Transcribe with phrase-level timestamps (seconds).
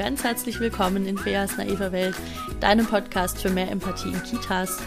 [0.00, 2.14] ganz herzlich willkommen in Feas naiver Welt,
[2.58, 4.78] deinem Podcast für mehr Empathie in Kitas.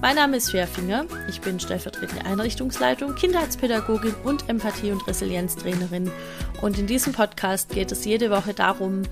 [0.00, 0.66] Mein Name ist Fea
[1.28, 6.10] ich bin stellvertretende Einrichtungsleitung, Kindheitspädagogin und Empathie- und Resilienztrainerin.
[6.62, 9.02] Und in diesem Podcast geht es jede Woche darum,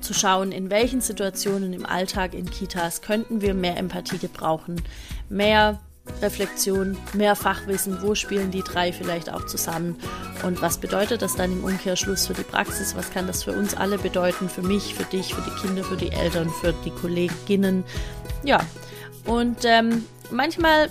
[0.00, 4.80] zu schauen, in welchen Situationen im Alltag in Kitas könnten wir mehr Empathie gebrauchen,
[5.28, 5.78] mehr
[6.22, 9.96] Reflexion, mehr Fachwissen, wo spielen die drei vielleicht auch zusammen
[10.42, 13.74] und was bedeutet das dann im Umkehrschluss für die Praxis, was kann das für uns
[13.74, 17.84] alle bedeuten, für mich, für dich, für die Kinder, für die Eltern, für die Kolleginnen.
[18.42, 18.60] Ja,
[19.24, 20.88] und ähm, manchmal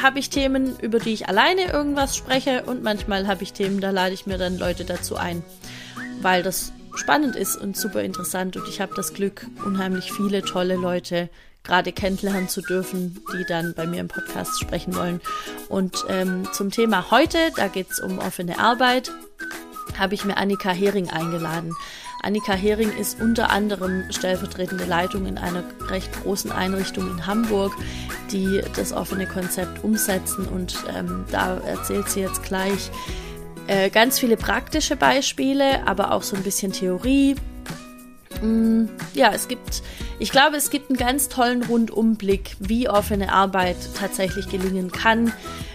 [0.00, 3.90] habe ich Themen, über die ich alleine irgendwas spreche und manchmal habe ich Themen, da
[3.90, 5.42] lade ich mir dann Leute dazu ein,
[6.20, 10.76] weil das spannend ist und super interessant und ich habe das Glück, unheimlich viele tolle
[10.76, 11.28] Leute
[11.66, 15.20] gerade kennenlernen zu dürfen, die dann bei mir im Podcast sprechen wollen.
[15.68, 19.10] Und ähm, zum Thema heute, da geht es um offene Arbeit,
[19.98, 21.74] habe ich mir Annika Hering eingeladen.
[22.22, 27.72] Annika Hering ist unter anderem stellvertretende Leitung in einer recht großen Einrichtung in Hamburg,
[28.32, 30.46] die das offene Konzept umsetzen.
[30.48, 32.90] Und ähm, da erzählt sie jetzt gleich
[33.68, 37.36] äh, ganz viele praktische Beispiele, aber auch so ein bisschen Theorie.
[38.42, 39.82] Mm, ja, es gibt
[40.18, 45.32] ich glaube, es gibt einen ganz tollen Rundumblick, wie offene Arbeit tatsächlich gelingen kann.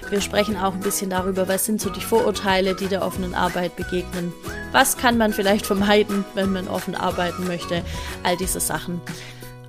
[0.09, 3.75] Wir sprechen auch ein bisschen darüber, was sind so die Vorurteile, die der offenen Arbeit
[3.75, 4.33] begegnen.
[4.71, 7.83] Was kann man vielleicht vermeiden, wenn man offen arbeiten möchte?
[8.23, 8.99] All diese Sachen.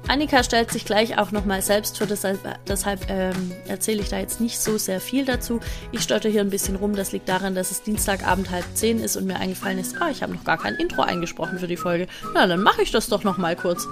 [0.09, 4.41] Annika stellt sich gleich auch nochmal selbst vor, deshalb, deshalb ähm, erzähle ich da jetzt
[4.41, 5.61] nicht so sehr viel dazu.
[5.91, 9.17] Ich stotter hier ein bisschen rum, das liegt daran, dass es Dienstagabend halb zehn ist
[9.17, 12.09] und mir eingefallen ist, ah, ich habe noch gar kein Intro eingesprochen für die Folge.
[12.35, 13.87] Na, dann mache ich das doch nochmal kurz.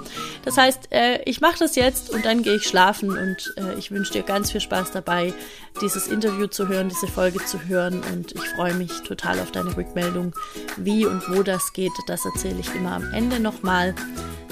[0.45, 3.91] Das heißt, äh, ich mache das jetzt und dann gehe ich schlafen und äh, ich
[3.91, 5.33] wünsche dir ganz viel Spaß dabei,
[5.81, 9.77] dieses Interview zu hören, diese Folge zu hören und ich freue mich total auf deine
[9.77, 10.35] Rückmeldung.
[10.77, 13.95] Wie und wo das geht, das erzähle ich immer am Ende nochmal.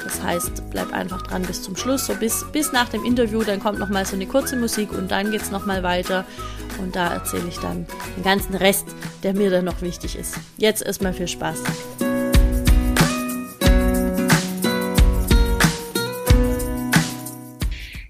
[0.09, 3.61] Das heißt, bleib einfach dran bis zum Schluss, so bis, bis nach dem Interview, dann
[3.61, 6.25] kommt nochmal so eine kurze Musik und dann geht es nochmal weiter.
[6.81, 7.87] Und da erzähle ich dann
[8.17, 8.87] den ganzen Rest,
[9.23, 10.39] der mir dann noch wichtig ist.
[10.57, 11.63] Jetzt erstmal viel Spaß.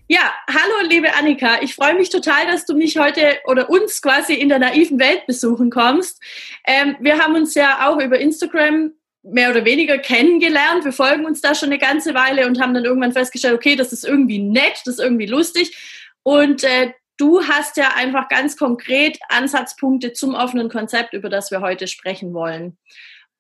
[0.07, 4.35] Ja, hallo liebe Annika, ich freue mich total, dass du mich heute oder uns quasi
[4.35, 6.23] in der naiven Welt besuchen kommst.
[6.65, 8.93] Ähm, wir haben uns ja auch über Instagram
[9.31, 10.85] mehr oder weniger kennengelernt.
[10.85, 13.93] Wir folgen uns da schon eine ganze Weile und haben dann irgendwann festgestellt, okay, das
[13.93, 15.77] ist irgendwie nett, das ist irgendwie lustig.
[16.23, 21.61] Und äh, du hast ja einfach ganz konkret Ansatzpunkte zum offenen Konzept, über das wir
[21.61, 22.79] heute sprechen wollen.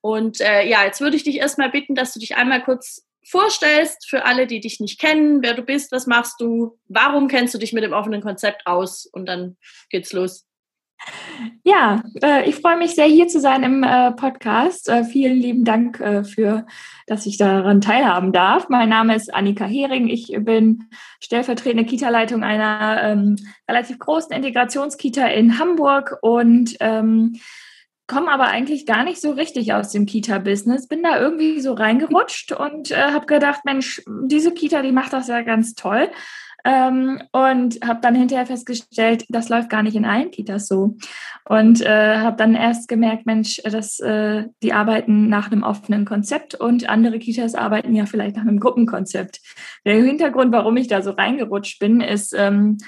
[0.00, 4.08] Und äh, ja, jetzt würde ich dich erstmal bitten, dass du dich einmal kurz vorstellst
[4.08, 7.58] für alle, die dich nicht kennen, wer du bist, was machst du, warum kennst du
[7.58, 9.56] dich mit dem offenen Konzept aus und dann
[9.90, 10.47] geht's los.
[11.62, 14.88] Ja, äh, ich freue mich sehr, hier zu sein im äh, Podcast.
[14.88, 16.66] Äh, vielen lieben Dank für,
[17.06, 18.68] dass ich daran teilhaben darf.
[18.68, 20.08] Mein Name ist Annika Hering.
[20.08, 20.84] Ich bin
[21.20, 23.36] stellvertretende Kita-Leitung einer ähm,
[23.68, 27.38] relativ großen Integrationskita in Hamburg und ähm,
[28.08, 30.88] komme aber eigentlich gar nicht so richtig aus dem Kita-Business.
[30.88, 35.28] Bin da irgendwie so reingerutscht und äh, habe gedacht, Mensch, diese Kita, die macht das
[35.28, 36.10] ja ganz toll.
[36.64, 40.96] Ähm, und habe dann hinterher festgestellt, das läuft gar nicht in allen Kitas so.
[41.44, 46.54] Und äh, habe dann erst gemerkt, Mensch, dass äh, die arbeiten nach einem offenen Konzept
[46.54, 49.40] und andere Kitas arbeiten ja vielleicht nach einem Gruppenkonzept.
[49.84, 52.78] Der Hintergrund, warum ich da so reingerutscht bin, ist ähm,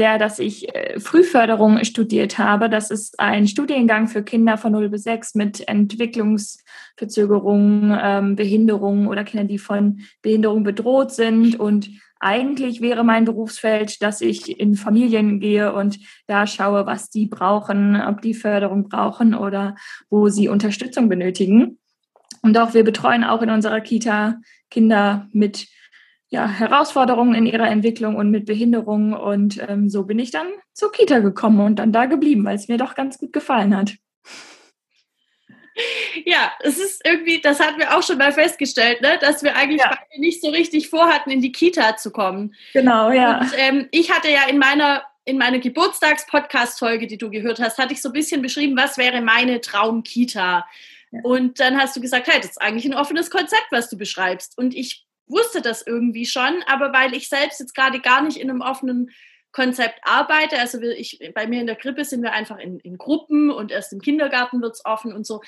[0.00, 2.70] der, dass ich äh, Frühförderung studiert habe.
[2.70, 9.24] Das ist ein Studiengang für Kinder von 0 bis 6 mit Entwicklungsverzögerungen, ähm, Behinderungen oder
[9.24, 15.40] Kinder, die von Behinderung bedroht sind und eigentlich wäre mein Berufsfeld, dass ich in Familien
[15.40, 19.74] gehe und da schaue, was die brauchen, ob die Förderung brauchen oder
[20.10, 21.78] wo sie Unterstützung benötigen.
[22.42, 24.36] Und auch wir betreuen auch in unserer Kita
[24.70, 25.66] Kinder mit
[26.28, 29.14] ja, Herausforderungen in ihrer Entwicklung und mit Behinderungen.
[29.14, 32.68] Und ähm, so bin ich dann zur Kita gekommen und dann da geblieben, weil es
[32.68, 33.96] mir doch ganz gut gefallen hat.
[36.24, 39.80] Ja, es ist irgendwie, das hatten wir auch schon mal festgestellt, ne, dass wir eigentlich
[39.80, 39.96] ja.
[40.16, 42.54] nicht so richtig vorhatten, in die Kita zu kommen.
[42.72, 43.40] Genau, ja.
[43.40, 47.92] Und ähm, ich hatte ja in meiner in meiner Geburtstags-Podcast-Folge, die du gehört hast, hatte
[47.92, 50.66] ich so ein bisschen beschrieben, was wäre meine Traum-Kita.
[51.12, 51.20] Ja.
[51.22, 54.56] Und dann hast du gesagt, hey, das ist eigentlich ein offenes Konzept, was du beschreibst.
[54.58, 58.50] Und ich wusste das irgendwie schon, aber weil ich selbst jetzt gerade gar nicht in
[58.50, 59.10] einem offenen
[59.52, 60.58] Konzept arbeite.
[60.58, 63.92] Also ich, bei mir in der Krippe sind wir einfach in, in Gruppen und erst
[63.92, 65.42] im Kindergarten wird es offen und so,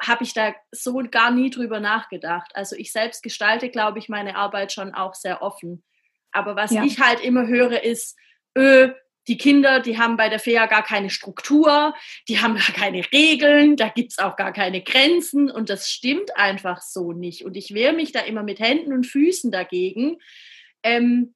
[0.00, 2.52] habe ich da so gar nie drüber nachgedacht.
[2.54, 5.82] Also ich selbst gestalte, glaube ich, meine Arbeit schon auch sehr offen.
[6.30, 6.84] Aber was ja.
[6.84, 8.16] ich halt immer höre, ist,
[8.56, 8.92] öh,
[9.28, 11.94] die Kinder, die haben bei der FEA gar keine Struktur,
[12.28, 16.36] die haben gar keine Regeln, da gibt es auch gar keine Grenzen und das stimmt
[16.36, 17.44] einfach so nicht.
[17.44, 20.18] Und ich wehre mich da immer mit Händen und Füßen dagegen.
[20.82, 21.34] Ähm,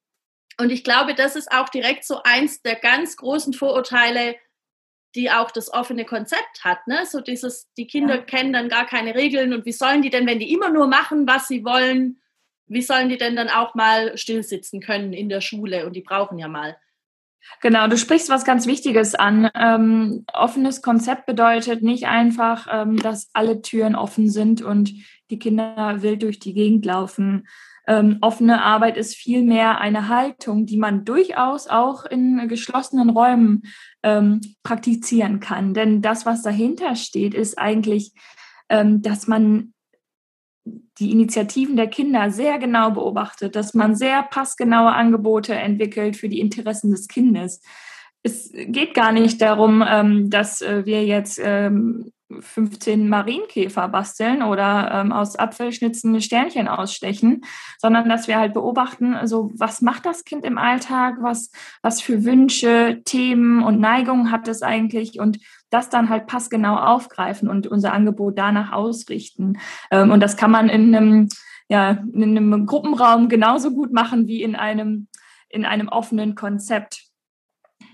[0.59, 4.35] und ich glaube, das ist auch direkt so eins der ganz großen Vorurteile,
[5.15, 6.87] die auch das offene Konzept hat.
[6.87, 7.05] Ne?
[7.05, 8.21] So dieses, die Kinder ja.
[8.21, 11.27] kennen dann gar keine Regeln und wie sollen die denn, wenn die immer nur machen,
[11.27, 12.21] was sie wollen,
[12.67, 15.85] wie sollen die denn dann auch mal stillsitzen können in der Schule?
[15.85, 16.77] Und die brauchen ja mal.
[17.61, 19.49] Genau, du sprichst was ganz Wichtiges an.
[19.53, 24.93] Ähm, offenes Konzept bedeutet nicht einfach, ähm, dass alle Türen offen sind und
[25.29, 27.47] die Kinder wild durch die Gegend laufen.
[27.85, 33.63] Ähm, offene Arbeit ist vielmehr eine Haltung, die man durchaus auch in geschlossenen Räumen
[34.03, 35.73] ähm, praktizieren kann.
[35.73, 38.13] Denn das, was dahinter steht, ist eigentlich,
[38.69, 39.73] ähm, dass man
[40.99, 46.39] die Initiativen der Kinder sehr genau beobachtet, dass man sehr passgenaue Angebote entwickelt für die
[46.39, 47.61] Interessen des Kindes.
[48.21, 54.91] Es geht gar nicht darum, ähm, dass äh, wir jetzt ähm, 15 Marienkäfer basteln oder
[54.93, 57.41] ähm, aus Apfelschnitzen Sternchen ausstechen,
[57.79, 61.51] sondern dass wir halt beobachten, also was macht das Kind im Alltag, was,
[61.81, 65.19] was für Wünsche, Themen und Neigungen hat es eigentlich?
[65.19, 65.39] Und
[65.73, 69.57] das dann halt passgenau aufgreifen und unser Angebot danach ausrichten.
[69.91, 71.29] Ähm, und das kann man in einem,
[71.67, 75.07] ja, in einem Gruppenraum genauso gut machen wie in einem,
[75.49, 77.05] in einem offenen Konzept.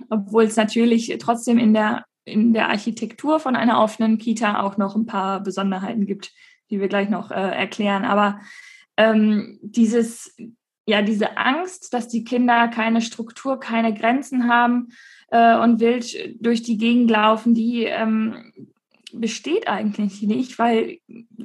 [0.09, 4.95] Obwohl es natürlich trotzdem in der in der Architektur von einer offenen Kita auch noch
[4.95, 6.31] ein paar Besonderheiten gibt,
[6.69, 8.05] die wir gleich noch äh, erklären.
[8.05, 8.39] Aber
[8.97, 10.35] ähm, dieses,
[10.85, 14.89] ja, diese Angst, dass die Kinder keine Struktur, keine Grenzen haben
[15.29, 18.51] äh, und wild durch die Gegend laufen, die ähm,
[19.13, 20.99] besteht eigentlich nicht, weil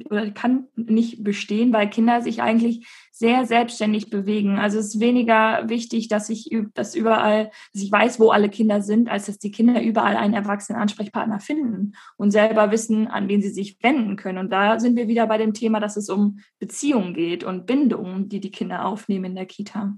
[0.09, 4.59] oder kann nicht bestehen, weil Kinder sich eigentlich sehr selbstständig bewegen.
[4.59, 8.81] Also es ist weniger wichtig, dass ich das überall, dass ich weiß, wo alle Kinder
[8.81, 13.41] sind, als dass die Kinder überall einen erwachsenen Ansprechpartner finden und selber wissen, an wen
[13.41, 14.37] sie sich wenden können.
[14.37, 18.29] Und da sind wir wieder bei dem Thema, dass es um Beziehungen geht und Bindungen,
[18.29, 19.95] die die Kinder aufnehmen in der Kita.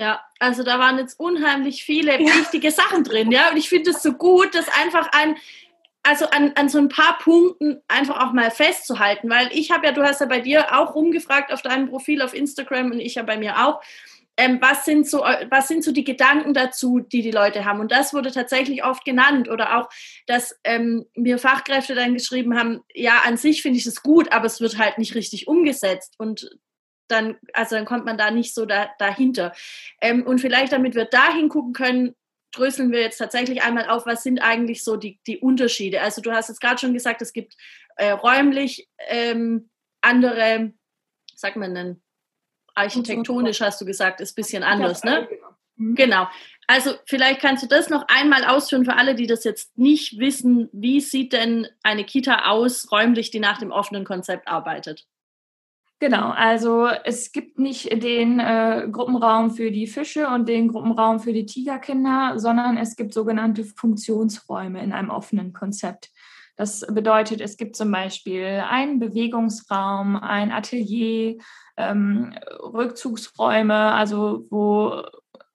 [0.00, 2.34] Ja, also da waren jetzt unheimlich viele ja.
[2.34, 3.50] wichtige Sachen drin, ja.
[3.50, 5.36] Und ich finde es so gut, dass einfach ein,
[6.02, 9.92] also an, an so ein paar Punkten einfach auch mal festzuhalten, weil ich habe ja,
[9.92, 13.24] du hast ja bei dir auch rumgefragt auf deinem Profil auf Instagram und ich ja
[13.24, 13.82] bei mir auch,
[14.38, 17.80] ähm, was, sind so, was sind so die Gedanken dazu, die die Leute haben?
[17.80, 19.90] Und das wurde tatsächlich oft genannt oder auch,
[20.26, 24.46] dass ähm, mir Fachkräfte dann geschrieben haben, ja, an sich finde ich es gut, aber
[24.46, 26.48] es wird halt nicht richtig umgesetzt und
[27.10, 29.52] dann, also dann kommt man da nicht so da, dahinter.
[30.00, 32.14] Ähm, und vielleicht, damit wir da hingucken können,
[32.52, 36.00] dröseln wir jetzt tatsächlich einmal auf, was sind eigentlich so die, die Unterschiede.
[36.00, 37.54] Also du hast jetzt gerade schon gesagt, es gibt
[37.96, 39.70] äh, räumlich ähm,
[40.00, 40.72] andere,
[41.34, 42.02] sagt man denn,
[42.74, 45.28] architektonisch hast du gesagt, ist ein bisschen anders, ne?
[45.76, 45.94] Mhm.
[45.94, 46.28] Genau.
[46.66, 50.68] Also vielleicht kannst du das noch einmal ausführen für alle, die das jetzt nicht wissen.
[50.72, 55.06] Wie sieht denn eine Kita aus, räumlich, die nach dem offenen Konzept arbeitet?
[56.00, 61.34] Genau, also es gibt nicht den äh, Gruppenraum für die Fische und den Gruppenraum für
[61.34, 66.10] die Tigerkinder, sondern es gibt sogenannte Funktionsräume in einem offenen Konzept.
[66.56, 71.36] Das bedeutet, es gibt zum Beispiel einen Bewegungsraum, ein Atelier,
[71.76, 75.02] ähm, Rückzugsräume, also wo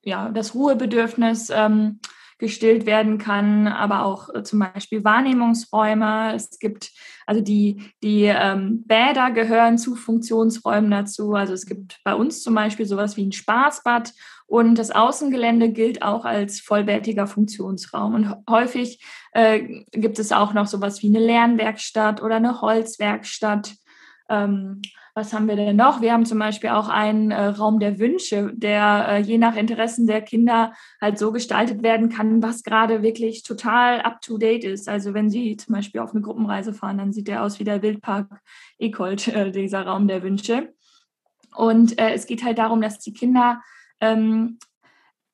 [0.04, 2.00] ja, das Ruhebedürfnis ähm,
[2.38, 6.34] gestillt werden kann, aber auch äh, zum Beispiel Wahrnehmungsräume.
[6.36, 6.92] Es gibt
[7.26, 11.34] also die, die ähm, Bäder gehören zu Funktionsräumen dazu.
[11.34, 14.12] Also es gibt bei uns zum Beispiel sowas wie ein Spaßbad
[14.48, 18.14] und das Außengelände gilt auch als vollwertiger Funktionsraum.
[18.14, 23.74] Und häufig äh, gibt es auch noch sowas wie eine Lernwerkstatt oder eine Holzwerkstatt.
[24.30, 24.82] Ähm,
[25.18, 26.02] was haben wir denn noch?
[26.02, 30.08] Wir haben zum Beispiel auch einen äh, Raum der Wünsche, der äh, je nach Interessen
[30.08, 34.90] der Kinder halt so gestaltet werden kann, was gerade wirklich total up-to-date ist.
[34.90, 37.82] Also wenn Sie zum Beispiel auf eine Gruppenreise fahren, dann sieht der aus wie der
[37.82, 38.28] Wildpark
[38.78, 40.74] Ekold, äh, dieser Raum der Wünsche.
[41.56, 43.62] Und äh, es geht halt darum, dass die Kinder
[44.02, 44.60] ähm,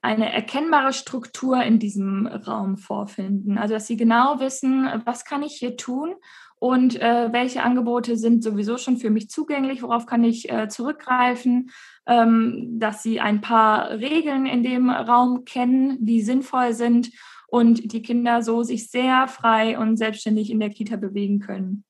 [0.04, 3.58] eine erkennbare Struktur in diesem Raum vorfinden.
[3.58, 6.14] Also dass sie genau wissen, was kann ich hier tun
[6.62, 11.72] und äh, welche Angebote sind sowieso schon für mich zugänglich, worauf kann ich äh, zurückgreifen,
[12.06, 17.10] ähm, dass sie ein paar Regeln in dem Raum kennen, die sinnvoll sind
[17.48, 21.84] und die Kinder so sich sehr frei und selbstständig in der Kita bewegen können.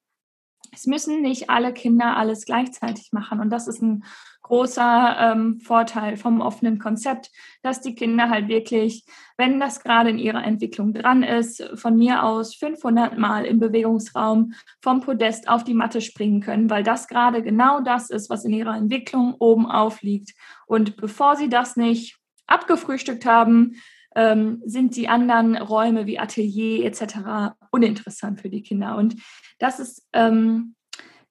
[0.72, 4.06] Es müssen nicht alle Kinder alles gleichzeitig machen und das ist ein
[4.42, 7.32] großer ähm, Vorteil vom offenen Konzept,
[7.62, 9.06] dass die Kinder halt wirklich,
[9.38, 14.54] wenn das gerade in ihrer Entwicklung dran ist, von mir aus 500 Mal im Bewegungsraum
[14.82, 18.54] vom Podest auf die Matte springen können, weil das gerade genau das ist, was in
[18.54, 20.34] ihrer Entwicklung oben aufliegt.
[20.66, 22.18] Und bevor sie das nicht
[22.48, 23.76] abgefrühstückt haben,
[24.16, 27.56] ähm, sind die anderen Räume wie Atelier etc.
[27.72, 28.98] uninteressant für die Kinder.
[28.98, 29.16] Und
[29.60, 30.76] das ist ähm,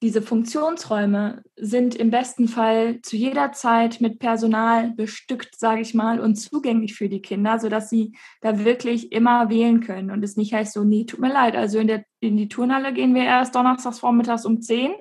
[0.02, 6.20] diese Funktionsräume sind im besten Fall zu jeder Zeit mit Personal bestückt, sage ich mal,
[6.20, 10.54] und zugänglich für die Kinder, sodass sie da wirklich immer wählen können und es nicht
[10.54, 13.54] heißt so, nee, tut mir leid, also in, der, in die Turnhalle gehen wir erst
[13.54, 14.92] donnerstags vormittags um 10.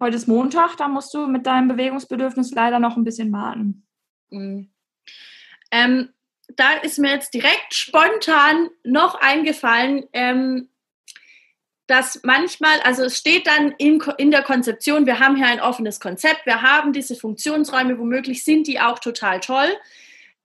[0.00, 3.86] Heute ist Montag, da musst du mit deinem Bewegungsbedürfnis leider noch ein bisschen warten.
[4.30, 4.72] Mhm.
[5.70, 6.08] Ähm,
[6.56, 10.69] da ist mir jetzt direkt spontan noch eingefallen, ähm,
[11.90, 15.98] dass manchmal, also es steht dann in, in der Konzeption, wir haben hier ein offenes
[15.98, 19.68] Konzept, wir haben diese Funktionsräume, womöglich sind die auch total toll.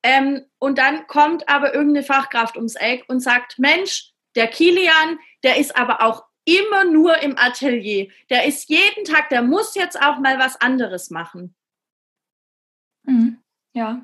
[0.02, 5.58] Ähm, und dann kommt aber irgendeine Fachkraft ums Eck und sagt, Mensch, der Kilian, der
[5.58, 8.10] ist aber auch immer nur im Atelier.
[8.32, 11.56] Der ist jeden Tag, der muss jetzt auch mal was anderes machen.
[13.04, 13.40] Mhm.
[13.74, 14.04] Ja,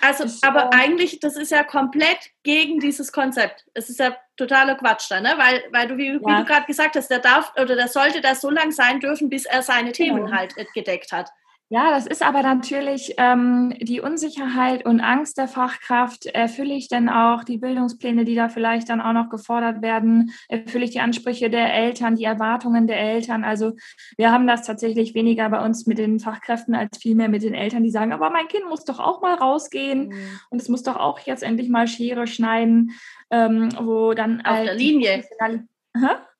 [0.00, 3.66] also, ich, aber äh, eigentlich, das ist ja komplett gegen dieses Konzept.
[3.74, 5.34] Es ist ja totaler Quatsch da, ne?
[5.36, 6.14] Weil, weil du, wie, ja.
[6.14, 9.28] wie du gerade gesagt hast, der darf oder der sollte da so lang sein dürfen,
[9.28, 10.16] bis er seine genau.
[10.16, 11.30] Themen halt gedeckt hat.
[11.68, 16.26] Ja, das ist aber natürlich ähm, die Unsicherheit und Angst der Fachkraft.
[16.26, 20.30] Erfülle ich denn auch die Bildungspläne, die da vielleicht dann auch noch gefordert werden?
[20.48, 23.42] Erfülle ich die Ansprüche der Eltern, die Erwartungen der Eltern?
[23.42, 23.72] Also
[24.16, 27.82] wir haben das tatsächlich weniger bei uns mit den Fachkräften als vielmehr mit den Eltern,
[27.82, 30.40] die sagen, aber mein Kind muss doch auch mal rausgehen mhm.
[30.50, 32.92] und es muss doch auch jetzt endlich mal Schere schneiden,
[33.30, 35.24] ähm, wo dann auf halt der Linie.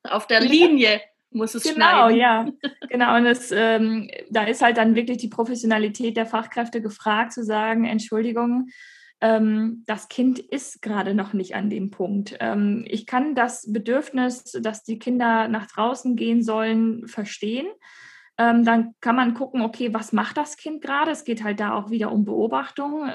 [0.04, 1.00] Auf der Linie
[1.30, 2.16] muss es genau, schneiden.
[2.18, 2.48] ja.
[2.88, 7.44] Genau, und es, ähm, da ist halt dann wirklich die Professionalität der Fachkräfte gefragt, zu
[7.44, 8.68] sagen, Entschuldigung,
[9.20, 12.36] ähm, das Kind ist gerade noch nicht an dem Punkt.
[12.40, 17.66] Ähm, ich kann das Bedürfnis, dass die Kinder nach draußen gehen sollen, verstehen.
[18.38, 21.10] Ähm, dann kann man gucken, okay, was macht das Kind gerade?
[21.10, 23.10] Es geht halt da auch wieder um Beobachtung.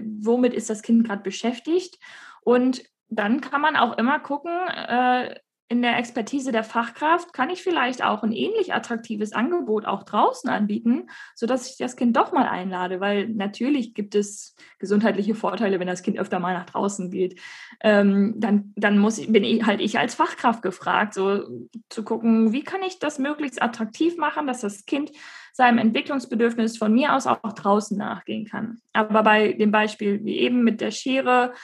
[0.00, 1.98] Womit ist das Kind gerade beschäftigt?
[2.40, 2.82] Und
[3.18, 5.34] dann kann man auch immer gucken, äh,
[5.68, 10.50] in der Expertise der Fachkraft kann ich vielleicht auch ein ähnlich attraktives Angebot auch draußen
[10.50, 15.86] anbieten, sodass ich das Kind doch mal einlade, weil natürlich gibt es gesundheitliche Vorteile, wenn
[15.86, 17.40] das Kind öfter mal nach draußen geht.
[17.80, 21.44] Ähm, dann dann muss, bin ich halt ich als Fachkraft gefragt, so
[21.88, 25.12] zu gucken, wie kann ich das möglichst attraktiv machen, dass das Kind
[25.54, 28.78] seinem Entwicklungsbedürfnis von mir aus auch draußen nachgehen kann.
[28.92, 31.54] Aber bei dem Beispiel wie eben mit der Schere,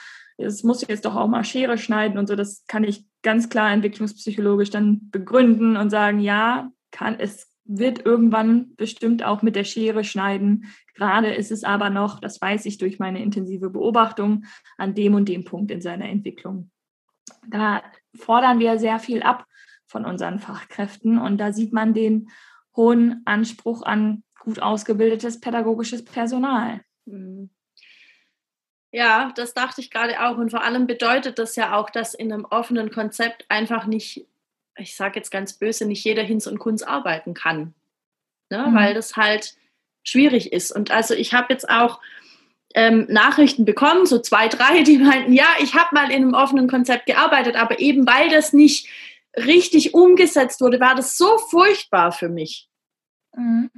[0.41, 3.71] es muss jetzt doch auch mal Schere schneiden und so, das kann ich ganz klar
[3.71, 10.03] entwicklungspsychologisch dann begründen und sagen, ja, kann es wird irgendwann bestimmt auch mit der Schere
[10.03, 10.65] schneiden.
[10.95, 14.45] Gerade ist es aber noch, das weiß ich durch meine intensive Beobachtung,
[14.77, 16.71] an dem und dem Punkt in seiner Entwicklung.
[17.47, 17.81] Da
[18.15, 19.45] fordern wir sehr viel ab
[19.85, 22.29] von unseren Fachkräften und da sieht man den
[22.75, 26.81] hohen Anspruch an gut ausgebildetes pädagogisches Personal.
[27.05, 27.49] Mhm.
[28.91, 30.37] Ja, das dachte ich gerade auch.
[30.37, 34.27] Und vor allem bedeutet das ja auch, dass in einem offenen Konzept einfach nicht,
[34.77, 37.73] ich sage jetzt ganz böse, nicht jeder Hinz und Kunz arbeiten kann.
[38.49, 38.67] Ne?
[38.67, 38.75] Mhm.
[38.75, 39.55] Weil das halt
[40.03, 40.71] schwierig ist.
[40.71, 42.01] Und also ich habe jetzt auch
[42.75, 46.67] ähm, Nachrichten bekommen, so zwei, drei, die meinten, ja, ich habe mal in einem offenen
[46.67, 48.89] Konzept gearbeitet, aber eben weil das nicht
[49.37, 52.69] richtig umgesetzt wurde, war das so furchtbar für mich.
[53.35, 53.69] Mhm.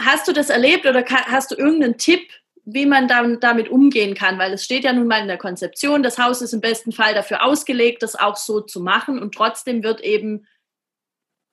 [0.00, 2.30] Hast du das erlebt oder hast du irgendeinen Tipp,
[2.70, 6.02] wie man dann damit umgehen kann, weil es steht ja nun mal in der Konzeption,
[6.02, 9.82] das Haus ist im besten Fall dafür ausgelegt, das auch so zu machen und trotzdem
[9.82, 10.46] wird eben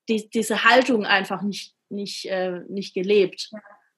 [0.09, 3.49] die, diese Haltung einfach nicht, nicht, äh, nicht gelebt.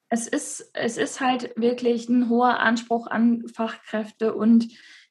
[0.08, 4.68] Es ist, es ist halt wirklich ein hoher Anspruch an Fachkräfte und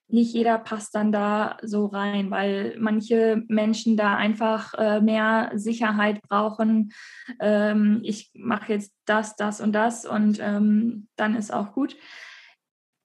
[0.09, 6.21] nicht jeder passt dann da so rein, weil manche Menschen da einfach äh, mehr Sicherheit
[6.21, 6.93] brauchen.
[7.39, 11.95] Ähm, ich mache jetzt das, das und das und ähm, dann ist auch gut.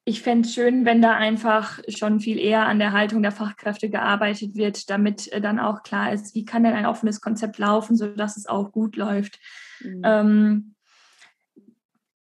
[0.04, 3.88] Ich fände es schön, wenn da einfach schon viel eher an der Haltung der Fachkräfte
[3.88, 7.97] gearbeitet wird, damit äh, dann auch klar ist, wie kann denn ein offenes Konzept laufen,
[7.97, 9.40] sodass es auch gut läuft.
[9.80, 10.02] Mhm.
[10.04, 10.75] Ähm,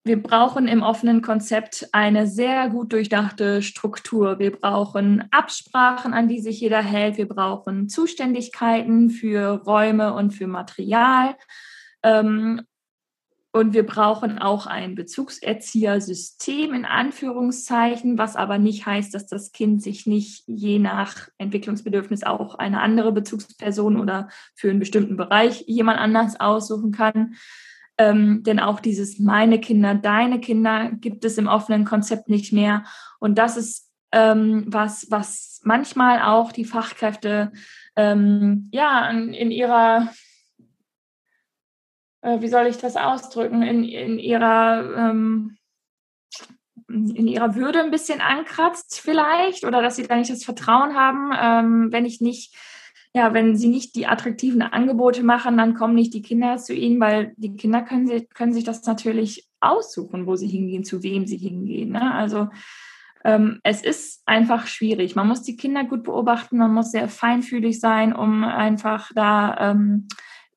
[0.05, 4.37] wir brauchen im offenen Konzept eine sehr gut durchdachte Struktur.
[4.37, 7.17] Wir brauchen Absprachen, an die sich jeder hält.
[7.17, 11.35] Wir brauchen Zuständigkeiten für Räume und für Material.
[12.03, 12.61] Ähm,
[13.55, 19.81] und wir brauchen auch ein Bezugserziehersystem in Anführungszeichen, was aber nicht heißt, dass das Kind
[19.81, 25.99] sich nicht je nach Entwicklungsbedürfnis auch eine andere Bezugsperson oder für einen bestimmten Bereich jemand
[25.99, 27.35] anders aussuchen kann.
[27.97, 32.83] Ähm, denn auch dieses meine Kinder, deine Kinder gibt es im offenen Konzept nicht mehr.
[33.19, 37.51] Und das ist ähm, was, was manchmal auch die Fachkräfte
[37.95, 40.09] ähm, ja in, ihrer
[42.21, 45.57] äh, wie soll ich das ausdrücken, in, in ihrer ähm,
[46.87, 51.31] in ihrer Würde ein bisschen ankratzt vielleicht oder dass sie da nicht das Vertrauen haben,
[51.35, 52.55] ähm, wenn ich nicht
[53.13, 56.99] ja, wenn sie nicht die attraktiven Angebote machen, dann kommen nicht die Kinder zu ihnen,
[56.99, 61.27] weil die Kinder können, sie, können sich das natürlich aussuchen, wo sie hingehen, zu wem
[61.27, 61.91] sie hingehen.
[61.91, 62.13] Ne?
[62.13, 62.49] Also
[63.23, 65.15] ähm, es ist einfach schwierig.
[65.15, 70.07] Man muss die Kinder gut beobachten, man muss sehr feinfühlig sein, um einfach da ähm,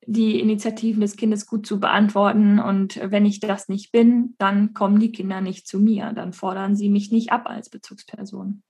[0.07, 2.59] die Initiativen des Kindes gut zu beantworten.
[2.59, 6.13] Und wenn ich das nicht bin, dann kommen die Kinder nicht zu mir.
[6.13, 8.63] Dann fordern sie mich nicht ab als Bezugsperson.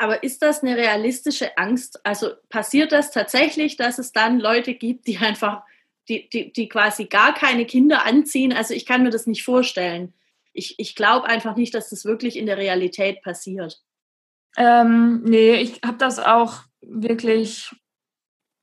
[0.00, 2.00] Aber ist das eine realistische Angst?
[2.06, 5.62] Also passiert das tatsächlich, dass es dann Leute gibt, die einfach,
[6.08, 8.54] die, die, die quasi gar keine Kinder anziehen?
[8.54, 10.14] Also ich kann mir das nicht vorstellen.
[10.54, 13.82] Ich, ich glaube einfach nicht, dass das wirklich in der Realität passiert.
[14.56, 17.70] Ähm, nee, ich habe das auch wirklich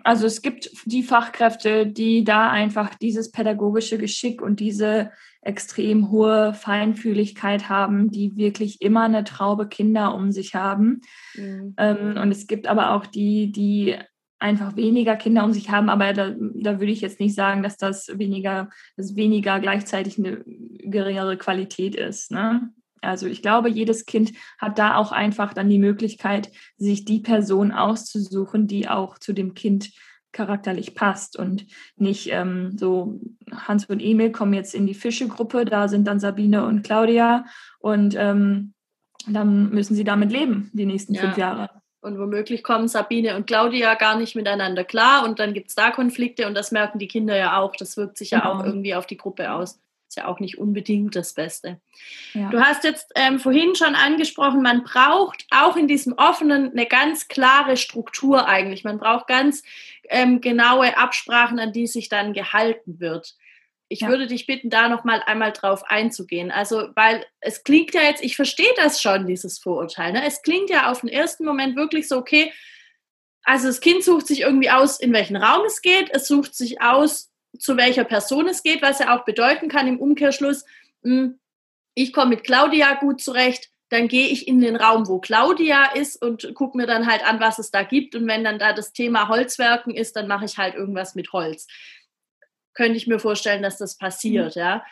[0.03, 6.53] also es gibt die Fachkräfte, die da einfach dieses pädagogische Geschick und diese extrem hohe
[6.53, 11.01] Feinfühligkeit haben, die wirklich immer eine Traube Kinder um sich haben.
[11.35, 11.73] Mhm.
[11.77, 13.95] Ähm, und es gibt aber auch die, die
[14.39, 17.77] einfach weniger Kinder um sich haben, aber da, da würde ich jetzt nicht sagen, dass
[17.77, 22.31] das weniger, dass weniger gleichzeitig eine geringere Qualität ist.
[22.31, 22.71] Ne?
[23.01, 27.71] Also ich glaube, jedes Kind hat da auch einfach dann die Möglichkeit, sich die Person
[27.71, 29.91] auszusuchen, die auch zu dem Kind
[30.31, 31.65] charakterlich passt und
[31.95, 33.19] nicht ähm, so
[33.51, 37.45] Hans und Emil kommen jetzt in die Fischegruppe, da sind dann Sabine und Claudia
[37.79, 38.73] und ähm,
[39.27, 41.21] dann müssen sie damit leben, die nächsten ja.
[41.21, 41.69] fünf Jahre.
[42.01, 45.91] Und womöglich kommen Sabine und Claudia gar nicht miteinander klar und dann gibt es da
[45.91, 47.75] Konflikte und das merken die Kinder ja auch.
[47.75, 48.53] Das wirkt sich ja genau.
[48.53, 51.81] auch irgendwie auf die Gruppe aus ist ja auch nicht unbedingt das Beste.
[52.33, 52.49] Ja.
[52.49, 57.27] Du hast jetzt ähm, vorhin schon angesprochen, man braucht auch in diesem offenen eine ganz
[57.27, 58.83] klare Struktur eigentlich.
[58.83, 59.63] Man braucht ganz
[60.09, 63.35] ähm, genaue Absprachen, an die sich dann gehalten wird.
[63.89, 64.09] Ich ja.
[64.09, 66.51] würde dich bitten, da noch mal einmal drauf einzugehen.
[66.51, 70.11] Also, weil es klingt ja jetzt, ich verstehe das schon, dieses Vorurteil.
[70.11, 70.25] Ne?
[70.25, 72.51] Es klingt ja auf den ersten Moment wirklich so, okay,
[73.43, 76.09] also das Kind sucht sich irgendwie aus, in welchen Raum es geht.
[76.11, 79.99] Es sucht sich aus, zu welcher Person es geht, was ja auch bedeuten kann im
[79.99, 80.65] Umkehrschluss,
[81.03, 81.39] hm,
[81.93, 86.21] ich komme mit Claudia gut zurecht, dann gehe ich in den Raum, wo Claudia ist
[86.21, 88.15] und gucke mir dann halt an, was es da gibt.
[88.15, 91.67] Und wenn dann da das Thema Holzwerken ist, dann mache ich halt irgendwas mit Holz.
[92.73, 94.61] Könnte ich mir vorstellen, dass das passiert, mhm.
[94.61, 94.85] ja.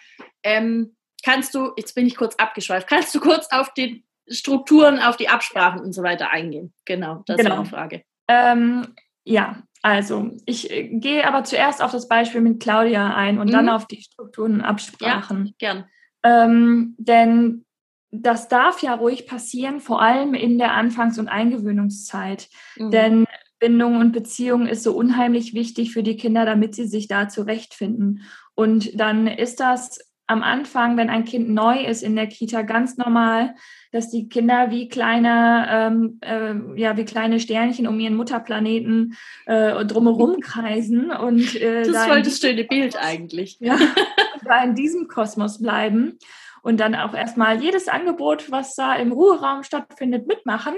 [0.44, 5.18] Ähm, kannst du, jetzt bin ich kurz abgeschweift, kannst du kurz auf die Strukturen, auf
[5.18, 6.74] die Absprachen und so weiter eingehen?
[6.86, 7.50] Genau, das genau.
[7.50, 8.04] ist eine Frage.
[8.28, 13.50] Ähm, ja, also, ich äh, gehe aber zuerst auf das Beispiel mit Claudia ein und
[13.50, 13.52] mhm.
[13.52, 15.46] dann auf die Strukturen und Absprachen.
[15.46, 15.86] Ja, gern.
[16.24, 17.66] Ähm, denn
[18.10, 22.50] das darf ja ruhig passieren, vor allem in der Anfangs- und Eingewöhnungszeit.
[22.78, 22.90] Mhm.
[22.90, 23.26] Denn
[23.60, 28.24] Bindung und Beziehung ist so unheimlich wichtig für die Kinder, damit sie sich da zurechtfinden.
[28.56, 32.98] Und dann ist das am Anfang, wenn ein Kind neu ist in der Kita, ganz
[32.98, 33.54] normal,
[33.96, 39.86] dass die Kinder wie kleine, ähm, äh, ja, wie kleine Sternchen um ihren Mutterplaneten äh,
[39.86, 41.12] drumherum kreisen.
[41.12, 43.58] Und, äh, das ist voll das schöne Bild eigentlich.
[43.66, 43.78] Ja,
[44.46, 46.20] da in diesem Kosmos bleiben
[46.62, 50.74] und dann auch erstmal jedes Angebot, was da im Ruheraum stattfindet, mitmachen,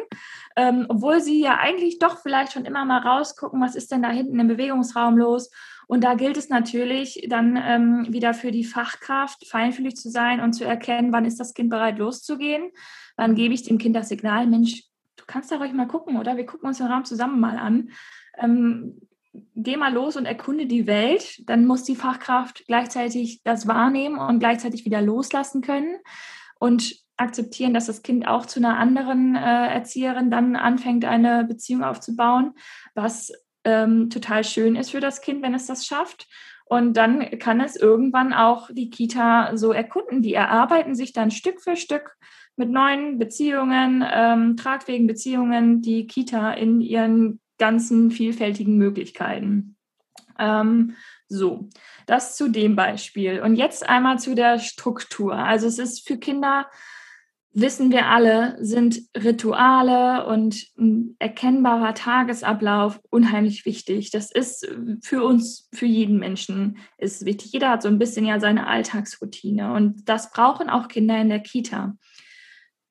[0.55, 4.09] ähm, obwohl sie ja eigentlich doch vielleicht schon immer mal rausgucken, was ist denn da
[4.09, 5.49] hinten im Bewegungsraum los
[5.87, 10.53] und da gilt es natürlich dann ähm, wieder für die Fachkraft feinfühlig zu sein und
[10.53, 12.71] zu erkennen, wann ist das Kind bereit loszugehen,
[13.17, 14.83] wann gebe ich dem Kind das Signal, Mensch,
[15.17, 16.37] du kannst da ruhig mal gucken, oder?
[16.37, 17.89] Wir gucken uns den Raum zusammen mal an.
[18.37, 19.01] Ähm,
[19.55, 21.47] geh mal los und erkunde die Welt.
[21.49, 25.97] Dann muss die Fachkraft gleichzeitig das wahrnehmen und gleichzeitig wieder loslassen können
[26.59, 31.83] und akzeptieren, dass das Kind auch zu einer anderen äh, Erzieherin dann anfängt, eine Beziehung
[31.83, 32.53] aufzubauen,
[32.93, 33.31] was
[33.63, 36.27] ähm, total schön ist für das Kind, wenn es das schafft.
[36.65, 40.21] Und dann kann es irgendwann auch die Kita so erkunden.
[40.21, 42.17] Die erarbeiten sich dann Stück für Stück
[42.57, 49.77] mit neuen Beziehungen, ähm, tragfähigen Beziehungen, die Kita in ihren ganzen vielfältigen Möglichkeiten.
[50.39, 50.95] Ähm,
[51.27, 51.69] so,
[52.05, 53.41] das zu dem Beispiel.
[53.41, 55.35] Und jetzt einmal zu der Struktur.
[55.35, 56.67] Also es ist für Kinder
[57.59, 64.11] wissen wir alle, sind Rituale und ein erkennbarer Tagesablauf unheimlich wichtig.
[64.11, 64.69] Das ist
[65.01, 67.53] für uns, für jeden Menschen ist wichtig.
[67.53, 71.39] Jeder hat so ein bisschen ja seine Alltagsroutine und das brauchen auch Kinder in der
[71.39, 71.95] Kita.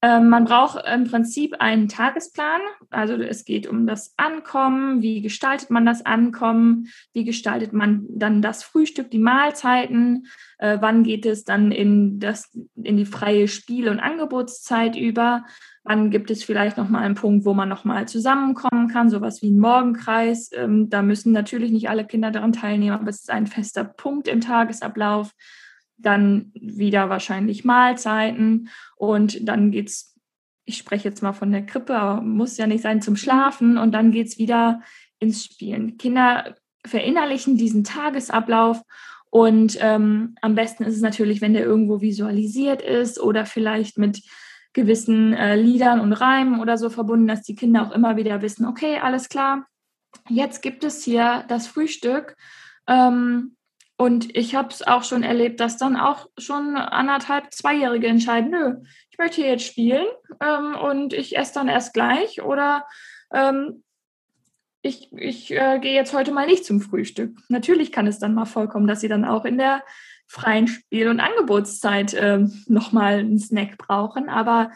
[0.06, 2.60] Ähm, man braucht im Prinzip einen Tagesplan.
[2.90, 5.02] Also es geht um das Ankommen.
[5.02, 6.86] Wie gestaltet man das Ankommen?
[7.12, 10.28] Wie gestaltet man dann das Frühstück, die Mahlzeiten?
[10.58, 15.44] Äh, wann geht es dann in, das, in die freie Spiel- und Angebotszeit über?
[15.82, 19.10] Wann gibt es vielleicht nochmal einen Punkt, wo man nochmal zusammenkommen kann?
[19.10, 20.50] Sowas wie ein Morgenkreis.
[20.52, 24.28] Ähm, da müssen natürlich nicht alle Kinder daran teilnehmen, aber es ist ein fester Punkt
[24.28, 25.32] im Tagesablauf.
[25.98, 30.16] Dann wieder wahrscheinlich Mahlzeiten und dann geht's
[30.66, 33.92] ich spreche jetzt mal von der Krippe, aber muss ja nicht sein, zum Schlafen und
[33.92, 34.82] dann geht es wieder
[35.20, 35.96] ins Spielen.
[35.96, 38.82] Kinder verinnerlichen diesen Tagesablauf
[39.30, 44.22] und ähm, am besten ist es natürlich, wenn der irgendwo visualisiert ist oder vielleicht mit
[44.72, 48.66] gewissen äh, Liedern und Reimen oder so verbunden, dass die Kinder auch immer wieder wissen,
[48.66, 49.66] okay, alles klar,
[50.28, 52.36] jetzt gibt es hier das Frühstück.
[52.86, 53.55] Ähm,
[53.98, 58.74] und ich habe es auch schon erlebt, dass dann auch schon anderthalb, zweijährige entscheiden, nö,
[59.10, 60.06] ich möchte hier jetzt spielen
[60.40, 62.86] ähm, und ich esse dann erst gleich oder
[63.32, 63.82] ähm,
[64.82, 67.36] ich, ich äh, gehe jetzt heute mal nicht zum Frühstück.
[67.48, 69.82] Natürlich kann es dann mal vorkommen, dass sie dann auch in der
[70.26, 74.72] freien Spiel- und Angebotszeit äh, nochmal einen Snack brauchen, aber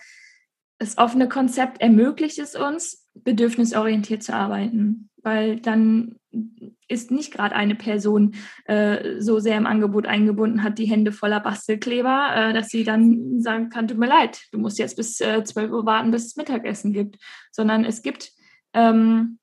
[0.78, 6.16] das offene Konzept ermöglicht es uns, bedürfnisorientiert zu arbeiten, weil dann
[6.88, 11.40] ist nicht gerade eine Person äh, so sehr im Angebot eingebunden hat, die Hände voller
[11.40, 15.42] Bastelkleber, äh, dass sie dann sagen kann, tut mir leid, du musst jetzt bis äh,
[15.44, 17.18] 12 Uhr warten, bis es Mittagessen gibt,
[17.50, 18.32] sondern es gibt
[18.74, 19.38] ähm,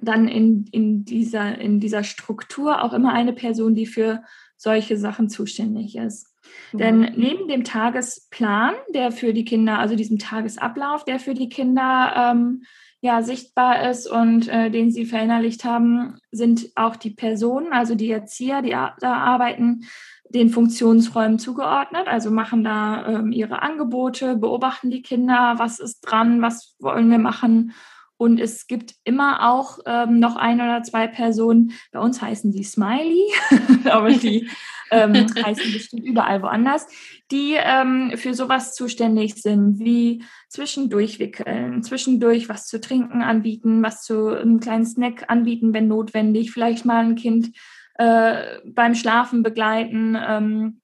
[0.00, 4.22] dann in, in, dieser, in dieser Struktur auch immer eine Person, die für
[4.56, 6.34] solche Sachen zuständig ist.
[6.72, 6.78] Mhm.
[6.78, 12.32] Denn neben dem Tagesplan, der für die Kinder, also diesem Tagesablauf, der für die Kinder
[12.32, 12.62] ähm,
[13.04, 18.10] ja, sichtbar ist und äh, den sie verinnerlicht haben, sind auch die Personen, also die
[18.10, 19.84] Erzieher, die da arbeiten,
[20.30, 26.40] den Funktionsräumen zugeordnet, also machen da ähm, ihre Angebote, beobachten die Kinder, was ist dran,
[26.40, 27.74] was wollen wir machen
[28.16, 32.64] und es gibt immer auch ähm, noch ein oder zwei Personen, bei uns heißen die
[32.64, 33.24] Smiley,
[33.90, 34.48] aber die
[34.90, 36.86] ähm, heißen bestimmt überall woanders,
[37.30, 44.02] die ähm, für sowas zuständig sind, wie zwischendurch wickeln, zwischendurch was zu trinken anbieten, was
[44.02, 47.50] zu einem kleinen Snack anbieten, wenn notwendig, vielleicht mal ein Kind
[47.94, 50.80] äh, beim Schlafen begleiten, ähm,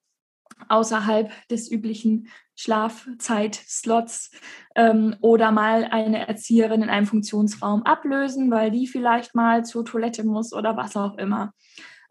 [0.69, 4.31] außerhalb des üblichen Schlafzeitslots
[4.75, 10.25] ähm, oder mal eine Erzieherin in einem Funktionsraum ablösen, weil die vielleicht mal zur Toilette
[10.25, 11.53] muss oder was auch immer.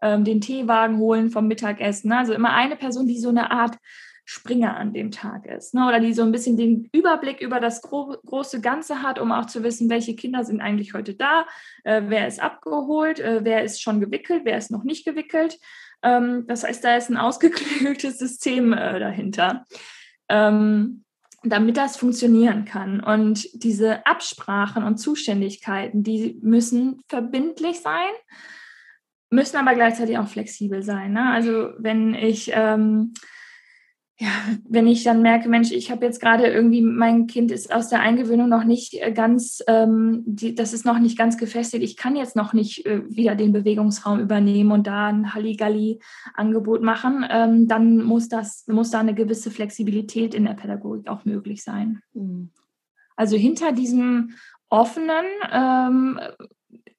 [0.02, 2.10] Ähm, den Teewagen holen vom Mittagessen.
[2.12, 3.76] Also immer eine Person, die so eine Art
[4.32, 5.74] Springer an dem Tag ist.
[5.74, 5.88] Ne?
[5.88, 9.46] Oder die so ein bisschen den Überblick über das gro große Ganze hat, um auch
[9.46, 11.46] zu wissen, welche Kinder sind eigentlich heute da,
[11.82, 15.58] äh, wer ist abgeholt, äh, wer ist schon gewickelt, wer ist noch nicht gewickelt.
[16.02, 19.66] Ähm, das heißt, da ist ein ausgeklügeltes System äh, dahinter
[20.30, 21.04] ähm,
[21.42, 23.00] damit das funktionieren kann.
[23.00, 28.10] Und diese Absprachen und Zuständigkeiten, die müssen verbindlich sein,
[29.30, 31.12] müssen aber gleichzeitig auch flexibel sein.
[31.12, 31.30] Ne?
[31.30, 33.14] Also wenn ich ähm,
[34.20, 34.28] ja,
[34.68, 38.00] wenn ich dann merke, Mensch, ich habe jetzt gerade irgendwie, mein Kind ist aus der
[38.00, 42.16] Eingewöhnung noch nicht äh, ganz, ähm, die, das ist noch nicht ganz gefestigt, ich kann
[42.16, 48.02] jetzt noch nicht äh, wieder den Bewegungsraum übernehmen und da ein Halligalli-Angebot machen, ähm, dann
[48.02, 52.02] muss das, muss da eine gewisse Flexibilität in der Pädagogik auch möglich sein.
[52.12, 52.50] Mhm.
[53.16, 54.32] Also hinter diesem
[54.68, 56.20] offenen ähm,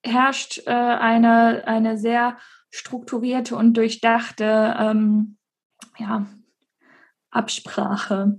[0.03, 2.37] herrscht äh, eine, eine sehr
[2.71, 5.37] strukturierte und durchdachte ähm,
[5.99, 6.25] ja,
[7.31, 8.37] Absprache.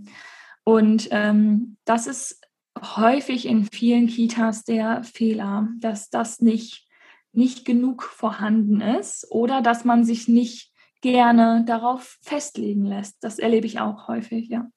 [0.64, 2.40] Und ähm, das ist
[2.80, 6.86] häufig in vielen Kitas der Fehler, dass das nicht,
[7.32, 13.16] nicht genug vorhanden ist oder dass man sich nicht gerne darauf festlegen lässt.
[13.24, 14.68] Das erlebe ich auch häufig, ja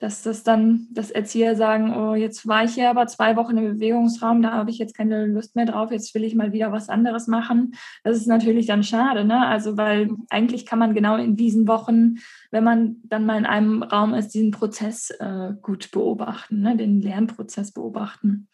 [0.00, 3.74] dass das dann, dass Erzieher sagen, oh, jetzt war ich ja aber zwei Wochen im
[3.74, 6.88] Bewegungsraum, da habe ich jetzt keine Lust mehr drauf, jetzt will ich mal wieder was
[6.88, 7.74] anderes machen.
[8.02, 9.46] Das ist natürlich dann schade, ne?
[9.46, 12.16] Also, weil eigentlich kann man genau in diesen Wochen,
[12.50, 16.76] wenn man dann mal in einem Raum ist, diesen Prozess äh, gut beobachten, ne?
[16.76, 18.48] den Lernprozess beobachten.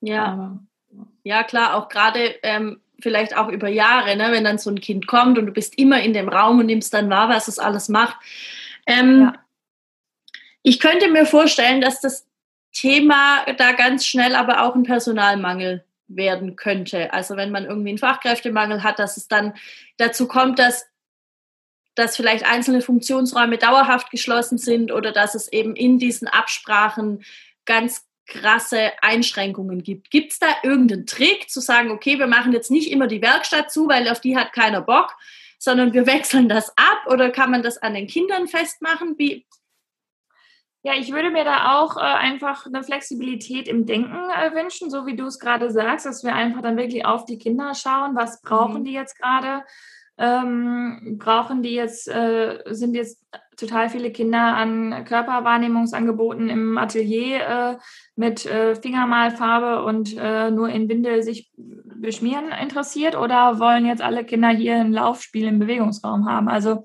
[0.00, 0.24] Ja.
[0.24, 0.60] Aber,
[1.24, 4.28] ja, klar, auch gerade ähm, vielleicht auch über Jahre, ne?
[4.30, 6.94] wenn dann so ein Kind kommt und du bist immer in dem Raum und nimmst
[6.94, 8.16] dann wahr, was es alles macht.
[8.86, 9.34] Ähm, ja
[10.62, 12.26] ich könnte mir vorstellen, dass das
[12.72, 17.12] Thema da ganz schnell aber auch ein Personalmangel werden könnte.
[17.12, 19.54] Also wenn man irgendwie einen Fachkräftemangel hat, dass es dann
[19.96, 20.86] dazu kommt, dass,
[21.94, 27.24] dass vielleicht einzelne Funktionsräume dauerhaft geschlossen sind oder dass es eben in diesen Absprachen
[27.64, 30.10] ganz krasse Einschränkungen gibt.
[30.10, 33.72] Gibt es da irgendeinen Trick zu sagen, okay, wir machen jetzt nicht immer die Werkstatt
[33.72, 35.16] zu, weil auf die hat keiner Bock,
[35.58, 39.16] sondern wir wechseln das ab oder kann man das an den Kindern festmachen?
[39.18, 39.46] Wie,
[40.82, 45.06] ja, ich würde mir da auch äh, einfach eine Flexibilität im Denken äh, wünschen, so
[45.06, 48.40] wie du es gerade sagst, dass wir einfach dann wirklich auf die Kinder schauen, was
[48.40, 48.84] brauchen mhm.
[48.84, 49.62] die jetzt gerade?
[50.16, 53.24] Ähm, brauchen die jetzt, äh, sind jetzt
[53.56, 57.76] total viele Kinder an Körperwahrnehmungsangeboten im Atelier äh,
[58.16, 64.24] mit äh, Fingermalfarbe und äh, nur in Windel sich Beschmieren interessiert oder wollen jetzt alle
[64.24, 66.48] Kinder hier ein Laufspiel im Bewegungsraum haben?
[66.48, 66.84] Also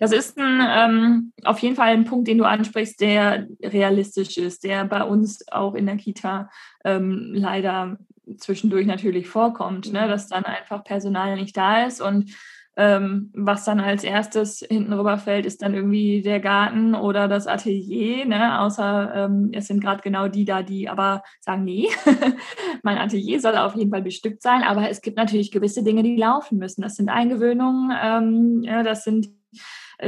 [0.00, 4.64] das ist ein, ähm, auf jeden Fall ein Punkt, den du ansprichst, der realistisch ist,
[4.64, 6.48] der bei uns auch in der Kita
[6.84, 7.98] ähm, leider
[8.38, 10.08] zwischendurch natürlich vorkommt, ne?
[10.08, 12.34] dass dann einfach Personal nicht da ist und
[12.76, 18.24] ähm, was dann als erstes hinten rüberfällt, ist dann irgendwie der Garten oder das Atelier,
[18.24, 18.58] ne?
[18.60, 21.88] außer ähm, es sind gerade genau die da, die aber sagen, nee,
[22.82, 26.16] mein Atelier soll auf jeden Fall bestückt sein, aber es gibt natürlich gewisse Dinge, die
[26.16, 26.80] laufen müssen.
[26.80, 29.28] Das sind Eingewöhnungen, ähm, ja, das sind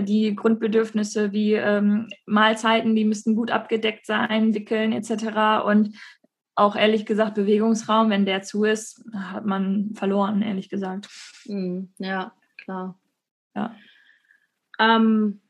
[0.00, 5.64] die Grundbedürfnisse wie ähm, Mahlzeiten, die müssen gut abgedeckt sein, wickeln etc.
[5.66, 5.96] Und
[6.54, 11.08] auch ehrlich gesagt Bewegungsraum, wenn der zu ist, hat man verloren, ehrlich gesagt.
[11.46, 12.98] Mhm, ja, klar.
[13.54, 13.74] Ja.
[14.78, 15.40] Ähm,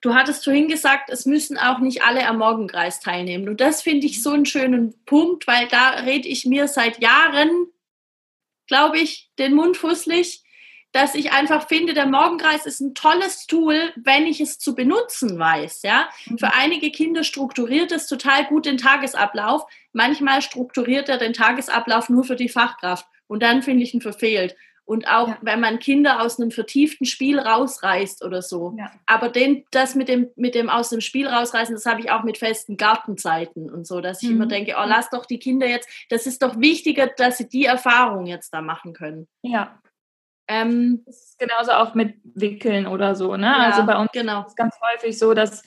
[0.00, 3.48] du hattest vorhin gesagt, es müssen auch nicht alle am Morgenkreis teilnehmen.
[3.48, 7.66] Und das finde ich so einen schönen Punkt, weil da rede ich mir seit Jahren,
[8.66, 10.41] glaube ich, den Mund fußlich,
[10.92, 15.38] dass ich einfach finde, der Morgenkreis ist ein tolles Tool, wenn ich es zu benutzen
[15.38, 15.82] weiß.
[15.82, 16.08] Ja?
[16.26, 16.38] Mhm.
[16.38, 19.64] Für einige Kinder strukturiert es total gut den Tagesablauf.
[19.92, 23.06] Manchmal strukturiert er den Tagesablauf nur für die Fachkraft.
[23.26, 24.54] Und dann finde ich ihn verfehlt.
[24.84, 25.38] Und auch ja.
[25.42, 28.74] wenn man Kinder aus einem vertieften Spiel rausreißt oder so.
[28.76, 28.90] Ja.
[29.06, 32.24] Aber den, das mit dem, mit dem aus dem Spiel rausreißen, das habe ich auch
[32.24, 34.36] mit festen Gartenzeiten und so, dass ich mhm.
[34.36, 37.64] immer denke, oh, lass doch die Kinder jetzt, das ist doch wichtiger, dass sie die
[37.64, 39.28] Erfahrung jetzt da machen können.
[39.42, 39.80] Ja.
[40.52, 43.46] Ähm, das ist genauso auch mit Wickeln oder so, ne?
[43.46, 44.40] Ja, also bei uns genau.
[44.42, 45.62] ist es ganz häufig so, dass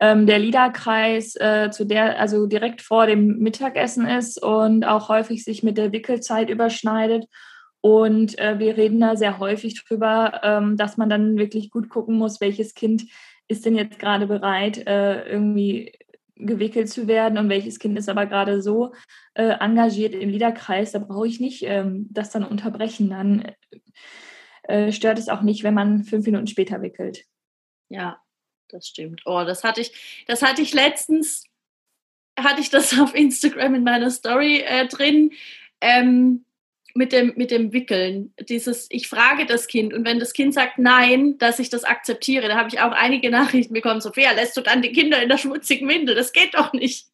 [0.00, 5.44] ähm, der Liederkreis äh, zu der, also direkt vor dem Mittagessen ist und auch häufig
[5.44, 7.26] sich mit der Wickelzeit überschneidet.
[7.80, 12.16] Und äh, wir reden da sehr häufig drüber, ähm, dass man dann wirklich gut gucken
[12.16, 13.04] muss, welches Kind
[13.48, 15.92] ist denn jetzt gerade bereit, äh, irgendwie
[16.36, 18.92] gewickelt zu werden und welches Kind ist aber gerade so
[19.34, 23.10] äh, engagiert im Liederkreis, da brauche ich nicht ähm, das dann unterbrechen.
[23.10, 23.52] Dann
[24.68, 27.24] äh, stört es auch nicht, wenn man fünf Minuten später wickelt.
[27.88, 28.22] Ja,
[28.68, 29.22] das stimmt.
[29.24, 31.44] Oh, das hatte ich, das hatte ich letztens,
[32.38, 35.32] hatte ich das auf Instagram in meiner Story äh, drin.
[35.80, 36.44] Ähm,
[36.98, 38.34] mit dem, mit dem Wickeln.
[38.48, 42.48] Dieses, ich frage das Kind und wenn das Kind sagt nein, dass ich das akzeptiere,
[42.48, 45.38] da habe ich auch einige Nachrichten bekommen, Sophia, lässt du dann die Kinder in der
[45.38, 46.16] schmutzigen Windel?
[46.16, 47.06] Das geht doch nicht.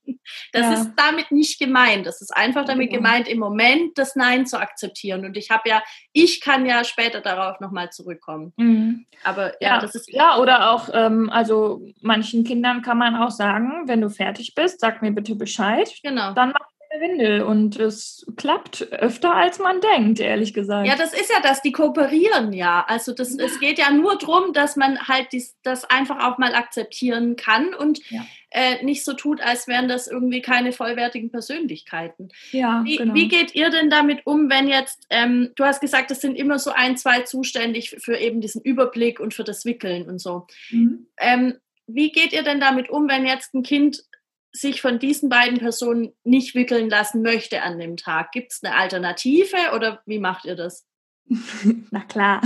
[0.53, 0.73] Das ja.
[0.73, 2.07] ist damit nicht gemeint.
[2.07, 3.03] Das ist einfach damit genau.
[3.03, 5.27] gemeint, im Moment das Nein zu akzeptieren.
[5.27, 8.55] Und ich habe ja, ich kann ja später darauf nochmal zurückkommen.
[8.57, 9.05] Mhm.
[9.23, 10.11] Aber ja, ja, das ist.
[10.11, 14.81] Ja, oder auch, ähm, also manchen Kindern kann man auch sagen, wenn du fertig bist,
[14.81, 15.91] sag mir bitte Bescheid.
[16.03, 16.33] Genau.
[16.33, 20.87] Dann mach Windel und es klappt öfter, als man denkt, ehrlich gesagt.
[20.87, 22.85] Ja, das ist ja das, die kooperieren ja.
[22.89, 26.55] Also das, es geht ja nur darum, dass man halt dies, das einfach auch mal
[26.55, 28.25] akzeptieren kann und ja.
[28.51, 32.29] äh, nicht so tut, als wären das irgendwie keine vollwertigen Persönlichkeiten.
[32.53, 33.15] Ja, wie, genau.
[33.15, 36.59] wie geht ihr denn damit um, wenn jetzt, ähm, du hast gesagt, es sind immer
[36.59, 40.47] so ein, zwei zuständig für eben diesen Überblick und für das Wickeln und so.
[40.71, 41.07] Mhm.
[41.19, 41.55] Ähm,
[41.87, 44.05] wie geht ihr denn damit um, wenn jetzt ein Kind
[44.55, 48.33] sich von diesen beiden Personen nicht wickeln lassen möchte an dem Tag?
[48.33, 50.87] Gibt es eine Alternative oder wie macht ihr das?
[51.91, 52.41] Na klar.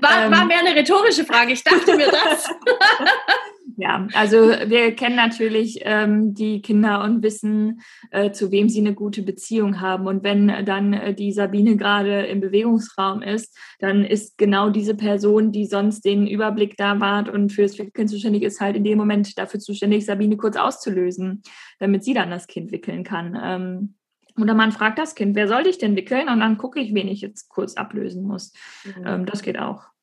[0.00, 0.48] War, war ähm.
[0.48, 1.52] mehr eine rhetorische Frage.
[1.52, 2.48] Ich dachte mir das.
[3.76, 8.94] Ja, also wir kennen natürlich ähm, die Kinder und wissen, äh, zu wem sie eine
[8.94, 10.06] gute Beziehung haben.
[10.06, 15.50] Und wenn dann äh, die Sabine gerade im Bewegungsraum ist, dann ist genau diese Person,
[15.50, 19.36] die sonst den Überblick da wahrt und fürs Wickeln zuständig ist, halt in dem Moment
[19.38, 21.42] dafür zuständig, Sabine kurz auszulösen,
[21.78, 23.38] damit sie dann das Kind wickeln kann.
[23.42, 23.94] Ähm,
[24.40, 26.28] oder man fragt das Kind, wer soll dich denn wickeln?
[26.28, 28.52] Und dann gucke ich, wen ich jetzt kurz ablösen muss.
[28.84, 29.06] Mhm.
[29.06, 29.93] Ähm, das geht auch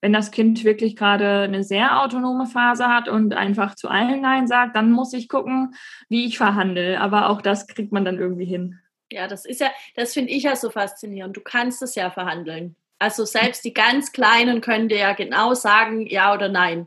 [0.00, 4.46] wenn das Kind wirklich gerade eine sehr autonome Phase hat und einfach zu allen Nein
[4.46, 5.74] sagt, dann muss ich gucken,
[6.08, 7.00] wie ich verhandle.
[7.00, 8.78] Aber auch das kriegt man dann irgendwie hin.
[9.10, 11.36] Ja, das ist ja, das finde ich ja so faszinierend.
[11.36, 12.76] Du kannst es ja verhandeln.
[12.98, 16.86] Also selbst die ganz Kleinen können dir ja genau sagen, ja oder nein.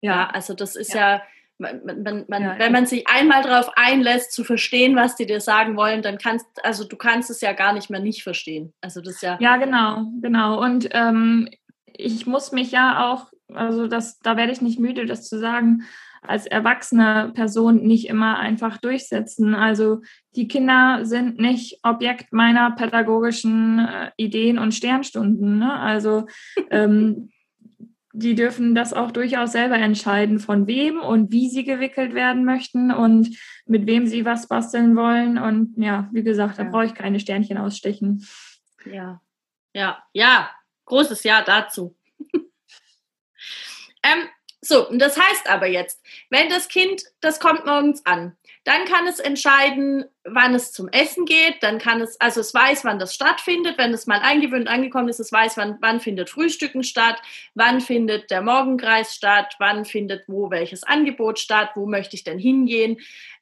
[0.00, 1.22] Ja, ja also das ist ja, ja
[1.58, 5.40] man, man, man, ja, wenn man sich einmal darauf einlässt, zu verstehen, was die dir
[5.40, 8.74] sagen wollen, dann kannst, also du kannst es ja gar nicht mehr nicht verstehen.
[8.80, 9.38] Also das ja.
[9.40, 10.62] Ja, genau, genau.
[10.62, 11.48] Und ähm,
[11.98, 15.84] ich muss mich ja auch, also das, da werde ich nicht müde, das zu sagen,
[16.22, 19.54] als erwachsene Person nicht immer einfach durchsetzen.
[19.54, 20.02] Also
[20.34, 25.58] die Kinder sind nicht Objekt meiner pädagogischen äh, Ideen und Sternstunden.
[25.58, 25.72] Ne?
[25.72, 26.26] Also
[26.70, 27.30] ähm,
[28.12, 32.90] die dürfen das auch durchaus selber entscheiden, von wem und wie sie gewickelt werden möchten
[32.90, 35.36] und mit wem sie was basteln wollen.
[35.36, 36.70] Und ja, wie gesagt, da ja.
[36.70, 38.26] brauche ich keine Sternchen ausstechen.
[38.90, 39.20] Ja,
[39.74, 40.48] ja, ja,
[40.86, 41.94] großes Ja dazu.
[44.02, 44.28] ähm,
[44.68, 49.06] So, und das heißt aber jetzt, wenn das Kind, das kommt morgens an, dann kann
[49.06, 53.14] es entscheiden, wann es zum Essen geht, dann kann es, also es weiß, wann das
[53.14, 57.22] stattfindet, wenn es mal eingewöhnt angekommen ist, es weiß, wann, wann findet Frühstücken statt,
[57.54, 62.40] wann findet der Morgenkreis statt, wann findet wo welches Angebot statt, wo möchte ich denn
[62.40, 62.96] hingehen.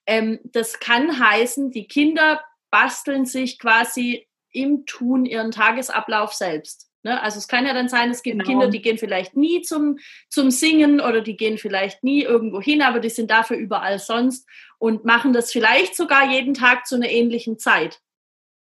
[0.05, 6.91] Ähm, das kann heißen, die Kinder basteln sich quasi im Tun ihren Tagesablauf selbst.
[7.05, 7.23] Ne?
[7.23, 8.49] Also es kann ja dann sein, es gibt genau.
[8.49, 9.99] Kinder, die gehen vielleicht nie zum,
[10.31, 14.49] zum Singen oder die gehen vielleicht nie irgendwo hin, aber die sind dafür überall sonst
[14.79, 18.01] und machen das vielleicht sogar jeden Tag zu einer ähnlichen Zeit.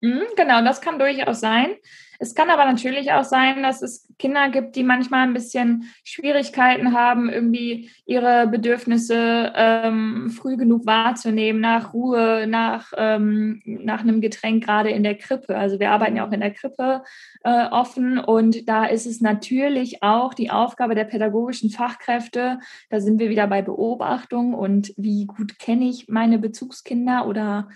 [0.02, 1.74] Mhm, genau, das kann durchaus sein.
[2.18, 6.92] Es kann aber natürlich auch sein, dass es Kinder gibt, die manchmal ein bisschen Schwierigkeiten
[6.92, 14.64] haben, irgendwie ihre Bedürfnisse ähm, früh genug wahrzunehmen, nach Ruhe, nach, ähm, nach einem Getränk,
[14.64, 15.57] gerade in der Krippe.
[15.57, 17.03] Also wir arbeiten ja auch in der Krippe
[17.42, 22.59] äh, offen und da ist es natürlich auch die Aufgabe der pädagogischen Fachkräfte,
[22.90, 27.68] da sind wir wieder bei Beobachtung und wie gut kenne ich meine Bezugskinder oder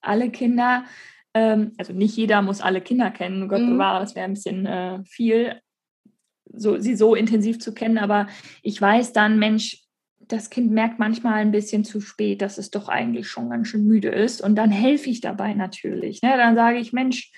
[0.00, 0.84] alle Kinder,
[1.38, 3.72] ähm, also nicht jeder muss alle Kinder kennen, Gott mhm.
[3.72, 5.60] bewahre, das wäre ein bisschen äh, viel,
[6.52, 8.26] so, sie so intensiv zu kennen, aber
[8.62, 9.84] ich weiß dann, Mensch,
[10.20, 13.86] das Kind merkt manchmal ein bisschen zu spät, dass es doch eigentlich schon ganz schön
[13.86, 14.42] müde ist.
[14.42, 16.20] Und dann helfe ich dabei natürlich.
[16.20, 16.36] Ne?
[16.36, 17.32] Dann sage ich, Mensch,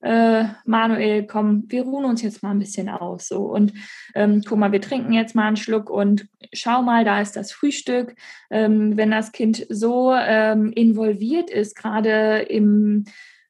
[0.00, 3.26] äh, Manuel, komm, wir ruhen uns jetzt mal ein bisschen aus.
[3.26, 3.42] So.
[3.42, 3.72] Und
[4.14, 7.50] ähm, guck mal, wir trinken jetzt mal einen Schluck und schau mal, da ist das
[7.50, 8.14] Frühstück.
[8.50, 13.04] Ähm, wenn das Kind so ähm, involviert ist, gerade im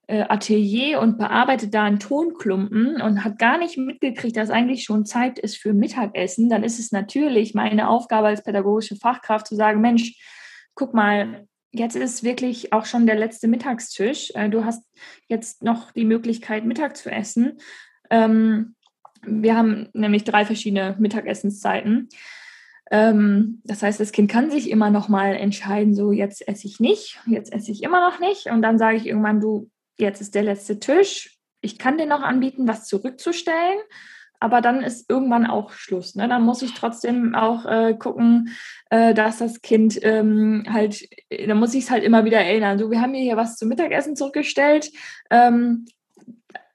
[0.08, 5.38] Atelier und bearbeitet da einen Tonklumpen und hat gar nicht mitgekriegt, dass eigentlich schon Zeit
[5.38, 10.14] ist für Mittagessen, dann ist es natürlich meine Aufgabe als pädagogische Fachkraft zu sagen, Mensch,
[10.74, 14.32] guck mal, jetzt ist wirklich auch schon der letzte Mittagstisch.
[14.34, 14.84] Äh, du hast
[15.28, 17.58] jetzt noch die Möglichkeit, Mittag zu essen.
[18.10, 18.76] Ähm,
[19.22, 22.08] wir haben nämlich drei verschiedene Mittagessenszeiten.
[22.90, 26.80] Ähm, das heißt, das Kind kann sich immer noch mal entscheiden, so jetzt esse ich
[26.80, 28.46] nicht, jetzt esse ich immer noch nicht.
[28.46, 31.38] Und dann sage ich irgendwann, du, jetzt ist der letzte Tisch.
[31.60, 33.78] Ich kann dir noch anbieten, was zurückzustellen,
[34.40, 36.14] aber dann ist irgendwann auch Schluss.
[36.14, 36.28] Ne?
[36.28, 38.50] Dann muss ich trotzdem auch äh, gucken,
[38.90, 41.08] äh, dass das Kind ähm, halt,
[41.46, 42.78] da muss ich es halt immer wieder erinnern.
[42.78, 44.90] So, wir haben hier was zum Mittagessen zurückgestellt.
[45.30, 45.86] Ähm,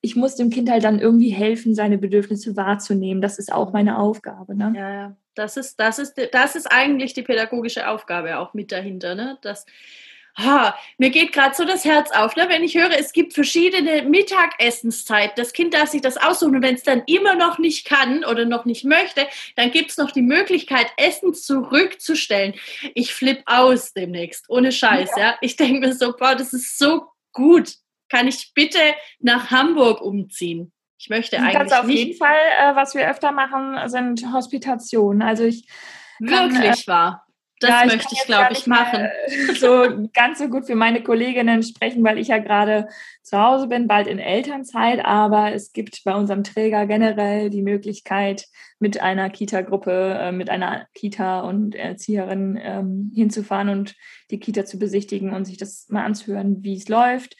[0.02, 3.22] ich muss dem Kind halt dann irgendwie helfen, seine Bedürfnisse wahrzunehmen.
[3.22, 4.54] Das ist auch meine Aufgabe.
[4.54, 4.74] Ne?
[4.76, 5.16] Ja, ja.
[5.34, 9.16] Das ist, das, ist, das ist eigentlich die pädagogische Aufgabe auch mit dahinter.
[9.16, 9.38] Ne?
[9.42, 9.66] Das,
[10.38, 12.46] ha, mir geht gerade so das Herz auf, ne?
[12.50, 15.34] wenn ich höre, es gibt verschiedene Mittagessenszeiten.
[15.36, 18.46] Das Kind darf sich das aussuchen und wenn es dann immer noch nicht kann oder
[18.46, 22.56] noch nicht möchte, dann gibt es noch die Möglichkeit, Essen zurückzustellen.
[22.96, 25.12] Ich flippe aus demnächst, ohne Scheiß.
[25.15, 25.24] Ja.
[25.24, 25.38] ja?
[25.41, 27.76] Ich denke mir so, boah, das ist so gut.
[28.10, 28.80] Kann ich bitte
[29.19, 30.72] nach Hamburg umziehen?
[31.00, 31.98] Ich möchte eigentlich das auf nicht.
[31.98, 35.22] jeden Fall, äh, was wir öfter machen, sind Hospitationen.
[35.22, 35.67] Also ich
[36.26, 37.23] kann, wirklich äh, wahr.
[37.63, 39.08] Das ja, möchte ich, glaube ich, machen.
[39.60, 42.88] So ganz so gut für meine Kolleginnen sprechen, weil ich ja gerade
[43.21, 45.04] zu Hause bin, bald in Elternzeit.
[45.06, 48.45] Aber es gibt bei unserem Träger generell die Möglichkeit,
[48.80, 53.95] mit einer Kita-Gruppe, äh, mit einer Kita und Erzieherin ähm, hinzufahren und
[54.30, 57.38] die Kita zu besichtigen und sich das mal anzuhören, wie es läuft.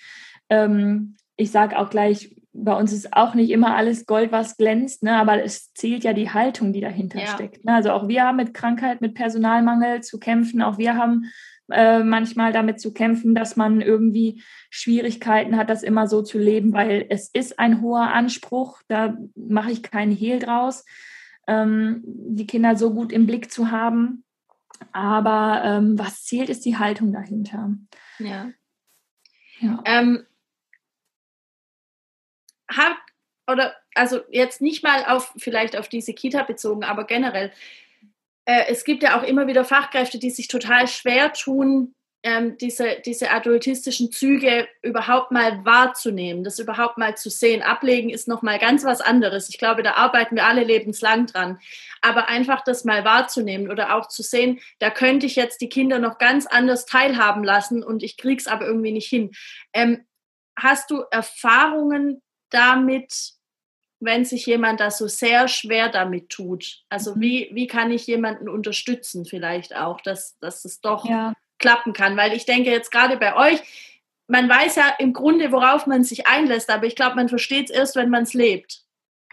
[0.50, 5.02] Ähm, ich sage auch gleich, bei uns ist auch nicht immer alles Gold, was glänzt,
[5.04, 5.16] ne?
[5.18, 7.28] aber es zählt ja die Haltung, die dahinter ja.
[7.28, 7.66] steckt.
[7.66, 7.74] Ne?
[7.74, 10.62] Also auch wir haben mit Krankheit, mit Personalmangel zu kämpfen.
[10.62, 11.26] Auch wir haben
[11.72, 16.74] äh, manchmal damit zu kämpfen, dass man irgendwie Schwierigkeiten hat, das immer so zu leben,
[16.74, 18.82] weil es ist ein hoher Anspruch.
[18.88, 20.86] Da mache ich keinen Hehl draus,
[21.48, 24.24] ähm, die Kinder so gut im Blick zu haben.
[24.92, 27.72] Aber ähm, was zählt, ist die Haltung dahinter.
[28.20, 28.52] Ja.
[29.60, 29.82] ja.
[29.86, 30.24] Ähm,
[32.70, 32.98] hat
[33.48, 37.52] oder also jetzt nicht mal auf vielleicht auf diese Kita bezogen, aber generell.
[38.46, 41.94] Äh, es gibt ja auch immer wieder Fachkräfte, die sich total schwer tun,
[42.26, 47.62] ähm, diese, diese adultistischen Züge überhaupt mal wahrzunehmen, das überhaupt mal zu sehen.
[47.62, 49.50] Ablegen ist nochmal ganz was anderes.
[49.50, 51.60] Ich glaube, da arbeiten wir alle lebenslang dran.
[52.02, 56.00] Aber einfach das mal wahrzunehmen oder auch zu sehen, da könnte ich jetzt die Kinder
[56.00, 59.32] noch ganz anders teilhaben lassen und ich krieg's aber irgendwie nicht hin.
[59.74, 60.06] Ähm,
[60.58, 62.22] hast du Erfahrungen
[62.54, 63.34] damit,
[64.00, 66.84] wenn sich jemand da so sehr schwer damit tut?
[66.90, 67.22] Also mhm.
[67.22, 71.34] wie, wie kann ich jemanden unterstützen vielleicht auch, dass, dass es doch ja.
[71.60, 72.18] klappen kann?
[72.18, 73.62] Weil ich denke jetzt gerade bei euch,
[74.28, 77.76] man weiß ja im Grunde, worauf man sich einlässt, aber ich glaube, man versteht es
[77.76, 78.83] erst, wenn man es lebt.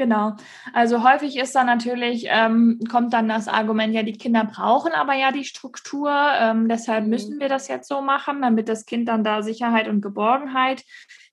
[0.01, 0.35] Genau.
[0.73, 5.13] Also häufig ist dann natürlich, ähm, kommt dann das Argument, ja, die Kinder brauchen aber
[5.13, 7.11] ja die Struktur, ähm, deshalb mhm.
[7.11, 10.85] müssen wir das jetzt so machen, damit das Kind dann da Sicherheit und Geborgenheit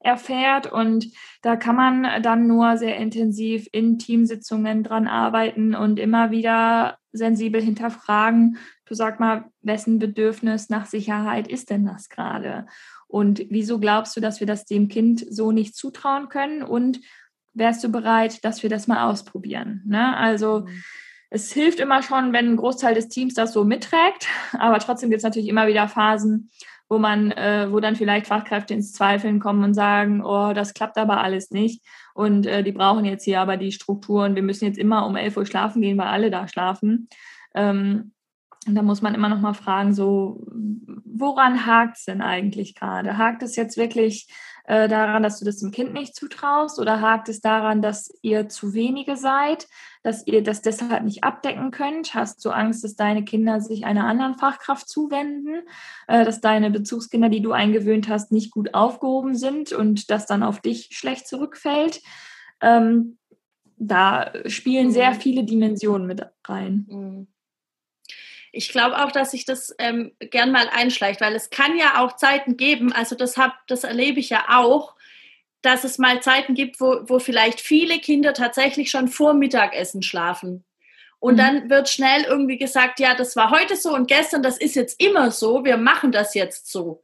[0.02, 0.70] erfährt.
[0.70, 1.08] Und
[1.44, 7.62] da kann man dann nur sehr intensiv in Teamsitzungen dran arbeiten und immer wieder sensibel
[7.62, 12.66] hinterfragen, du sag mal, wessen Bedürfnis nach Sicherheit ist denn das gerade?
[13.08, 16.64] Und wieso glaubst du, dass wir das dem Kind so nicht zutrauen können?
[16.64, 17.00] Und
[17.58, 19.82] wärst du bereit, dass wir das mal ausprobieren?
[19.86, 20.16] Ne?
[20.16, 20.84] Also mhm.
[21.30, 25.20] es hilft immer schon, wenn ein Großteil des Teams das so mitträgt, aber trotzdem gibt
[25.20, 26.50] es natürlich immer wieder Phasen,
[26.90, 30.98] wo man, äh, wo dann vielleicht Fachkräfte ins Zweifeln kommen und sagen, oh, das klappt
[30.98, 31.84] aber alles nicht.
[32.14, 34.36] Und äh, die brauchen jetzt hier aber die Strukturen.
[34.36, 37.10] Wir müssen jetzt immer um 11 Uhr schlafen gehen, weil alle da schlafen.
[37.54, 38.14] Ähm,
[38.68, 40.46] und da muss man immer noch mal fragen, so,
[41.06, 43.18] woran hakt es denn eigentlich gerade?
[43.18, 44.28] Hakt es jetzt wirklich
[44.68, 48.50] äh, daran, dass du das dem Kind nicht zutraust oder hakt es daran, dass ihr
[48.50, 49.68] zu wenige seid,
[50.04, 52.14] dass ihr das deshalb nicht abdecken könnt?
[52.14, 55.62] Hast du Angst, dass deine Kinder sich einer anderen Fachkraft zuwenden,
[56.08, 60.44] äh, dass deine Bezugskinder, die du eingewöhnt hast, nicht gut aufgehoben sind und das dann
[60.44, 62.02] auf dich schlecht zurückfällt?
[62.62, 63.18] Ähm,
[63.78, 65.16] da spielen sehr mhm.
[65.16, 66.86] viele Dimensionen mit rein.
[66.90, 67.28] Mhm.
[68.52, 72.16] Ich glaube auch, dass sich das ähm, gern mal einschleicht, weil es kann ja auch
[72.16, 74.96] Zeiten geben, also das, hab, das erlebe ich ja auch,
[75.62, 80.64] dass es mal Zeiten gibt, wo, wo vielleicht viele Kinder tatsächlich schon vor Mittagessen schlafen.
[81.20, 81.38] Und mhm.
[81.38, 85.02] dann wird schnell irgendwie gesagt, ja, das war heute so und gestern, das ist jetzt
[85.02, 87.02] immer so, wir machen das jetzt so.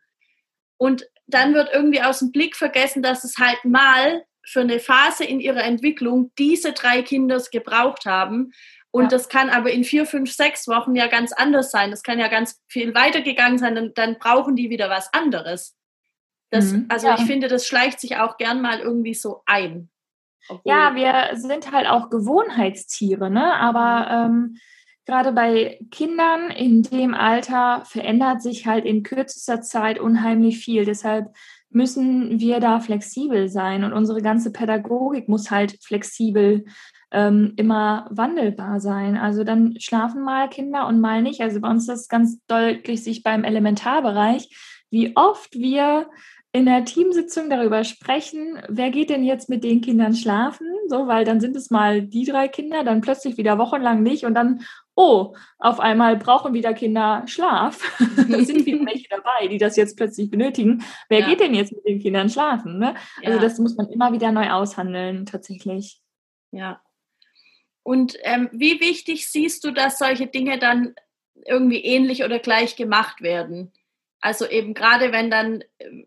[0.78, 5.24] Und dann wird irgendwie aus dem Blick vergessen, dass es halt mal für eine Phase
[5.24, 8.54] in ihrer Entwicklung diese drei Kinder gebraucht haben
[8.94, 9.10] und ja.
[9.10, 11.90] das kann aber in vier, fünf, sechs Wochen ja ganz anders sein.
[11.90, 13.74] Das kann ja ganz viel weitergegangen sein.
[13.74, 15.76] Dann, dann brauchen die wieder was anderes.
[16.52, 16.86] Das, mhm.
[16.90, 17.16] Also ja.
[17.18, 19.90] ich finde, das schleicht sich auch gern mal irgendwie so ein.
[20.64, 23.56] ja, wir sind halt auch Gewohnheitstiere, ne?
[23.56, 24.36] Aber mhm.
[24.36, 24.58] ähm,
[25.08, 30.86] gerade bei Kindern in dem Alter verändert sich halt in kürzester Zeit unheimlich viel.
[30.86, 31.34] Deshalb
[31.72, 36.66] müssen wir da flexibel sein und unsere ganze Pädagogik muss halt flexibel
[37.14, 39.16] ähm, immer wandelbar sein.
[39.16, 41.42] Also dann schlafen mal Kinder und mal nicht.
[41.42, 44.50] Also bei uns ist das ganz deutlich sich beim Elementarbereich,
[44.90, 46.08] wie oft wir
[46.56, 50.68] in der Teamsitzung darüber sprechen, wer geht denn jetzt mit den Kindern schlafen?
[50.88, 54.36] So, weil dann sind es mal die drei Kinder, dann plötzlich wieder wochenlang nicht und
[54.36, 54.62] dann,
[54.94, 57.80] oh, auf einmal brauchen wieder Kinder Schlaf.
[58.30, 60.84] da sind wieder welche dabei, die das jetzt plötzlich benötigen.
[61.10, 61.28] Wer ja.
[61.28, 62.78] geht denn jetzt mit den Kindern schlafen?
[62.78, 62.94] Ne?
[63.24, 63.44] Also ja.
[63.44, 66.02] das muss man immer wieder neu aushandeln, tatsächlich.
[66.52, 66.83] Ja,
[67.84, 70.96] und ähm, wie wichtig siehst du, dass solche Dinge dann
[71.46, 73.72] irgendwie ähnlich oder gleich gemacht werden?
[74.22, 76.06] Also eben gerade wenn dann, ähm,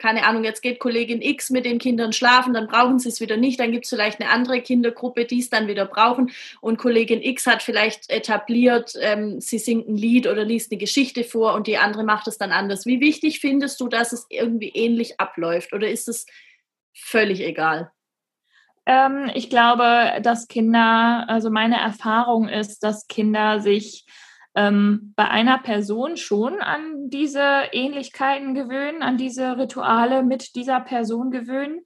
[0.00, 3.36] keine Ahnung, jetzt geht Kollegin X mit den Kindern schlafen, dann brauchen sie es wieder
[3.36, 7.22] nicht, dann gibt es vielleicht eine andere Kindergruppe, die es dann wieder brauchen und Kollegin
[7.22, 11.68] X hat vielleicht etabliert, ähm, sie singt ein Lied oder liest eine Geschichte vor und
[11.68, 12.84] die andere macht es dann anders.
[12.84, 16.26] Wie wichtig findest du, dass es irgendwie ähnlich abläuft oder ist es
[16.92, 17.92] völlig egal?
[18.86, 24.06] Ähm, ich glaube, dass Kinder, also meine Erfahrung ist, dass Kinder sich
[24.54, 31.30] ähm, bei einer Person schon an diese Ähnlichkeiten gewöhnen, an diese Rituale mit dieser Person
[31.30, 31.80] gewöhnen,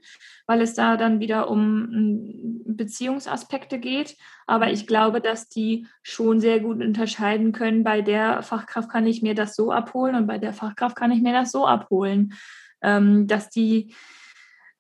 [0.47, 4.17] weil es da dann wieder um Beziehungsaspekte geht.
[4.47, 9.23] Aber ich glaube, dass die schon sehr gut unterscheiden können, bei der Fachkraft kann ich
[9.23, 12.35] mir das so abholen und bei der Fachkraft kann ich mir das so abholen.
[12.83, 13.95] Ähm, dass die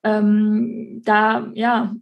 [0.06, 1.94] ähm, da ja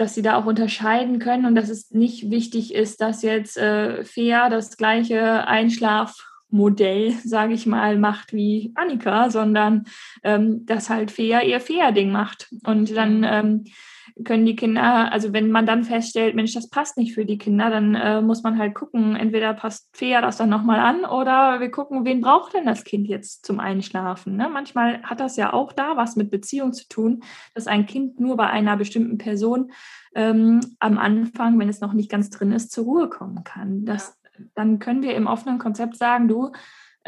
[0.00, 4.02] dass sie da auch unterscheiden können und dass es nicht wichtig ist, dass jetzt äh,
[4.02, 9.84] Fea das gleiche Einschlafmodell, sage ich mal, macht wie Annika, sondern
[10.22, 12.48] ähm, dass halt Fea ihr Fea-Ding macht.
[12.64, 13.24] Und dann mhm.
[13.24, 13.64] ähm,
[14.24, 17.70] können die Kinder, also wenn man dann feststellt, Mensch, das passt nicht für die Kinder,
[17.70, 21.70] dann äh, muss man halt gucken, entweder passt Fea das dann nochmal an oder wir
[21.70, 24.36] gucken, wen braucht denn das Kind jetzt zum Einschlafen.
[24.36, 24.48] Ne?
[24.48, 27.22] Manchmal hat das ja auch da was mit Beziehung zu tun,
[27.54, 29.72] dass ein Kind nur bei einer bestimmten Person
[30.14, 33.84] ähm, am Anfang, wenn es noch nicht ganz drin ist, zur Ruhe kommen kann.
[33.84, 34.18] Das,
[34.54, 36.52] dann können wir im offenen Konzept sagen, du,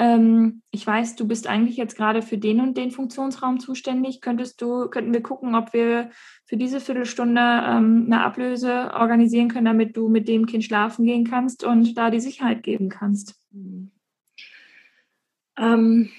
[0.02, 4.20] ähm, ich weiß, du bist eigentlich jetzt gerade für den und den Funktionsraum zuständig.
[4.20, 6.10] Könntest du, könnten wir gucken, ob wir
[6.44, 11.24] für diese Viertelstunde ähm, eine Ablöse organisieren können, damit du mit dem Kind schlafen gehen
[11.30, 13.36] kannst und da die Sicherheit geben kannst?
[15.56, 16.10] Ähm,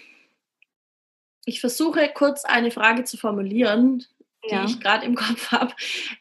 [1.44, 4.06] ich versuche kurz eine Frage zu formulieren,
[4.46, 4.64] die ja.
[4.64, 5.74] ich gerade im Kopf habe.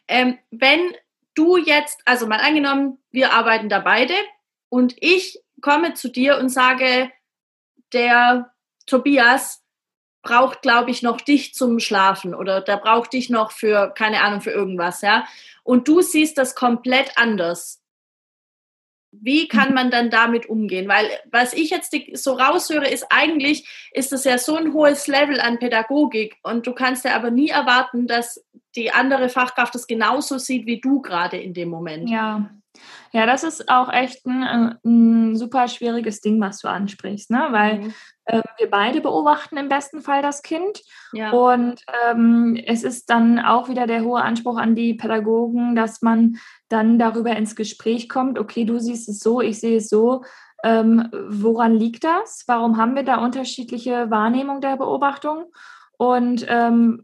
[0.09, 0.81] Ähm, wenn
[1.35, 4.15] du jetzt, also mal angenommen, wir arbeiten da beide
[4.69, 7.09] und ich komme zu dir und sage,
[7.93, 8.53] der
[8.87, 9.63] Tobias,
[10.23, 14.41] braucht, glaube ich, noch dich zum Schlafen oder der braucht dich noch für, keine Ahnung,
[14.41, 15.27] für irgendwas, ja.
[15.65, 17.81] Und du siehst das komplett anders.
[19.11, 19.75] Wie kann mhm.
[19.75, 20.89] man dann damit umgehen?
[20.89, 25.41] Weil was ich jetzt so raushöre, ist eigentlich, ist das ja so ein hohes Level
[25.41, 28.43] an Pädagogik und du kannst ja aber nie erwarten, dass
[28.75, 32.09] die andere Fachkraft das genauso sieht wie du gerade in dem Moment.
[32.09, 32.49] Ja,
[33.13, 37.49] ja, das ist auch echt ein, ein super schwieriges Ding, was du ansprichst, ne?
[37.51, 37.95] weil mhm.
[38.25, 40.81] äh, wir beide beobachten im besten Fall das Kind.
[41.13, 41.31] Ja.
[41.31, 46.39] Und ähm, es ist dann auch wieder der hohe Anspruch an die Pädagogen, dass man
[46.71, 50.25] dann darüber ins Gespräch kommt, okay, du siehst es so, ich sehe es so.
[50.65, 52.45] Ähm, woran liegt das?
[52.47, 55.53] Warum haben wir da unterschiedliche Wahrnehmung der Beobachtung?
[55.99, 57.03] Und ähm,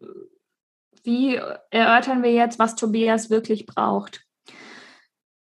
[1.03, 1.41] wie
[1.71, 4.28] erörtern wir jetzt, was Tobias wirklich braucht?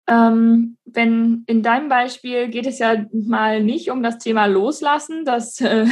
[0.08, 5.60] Ähm, wenn in deinem Beispiel geht es ja mal nicht um das Thema Loslassen, dass
[5.60, 5.86] äh,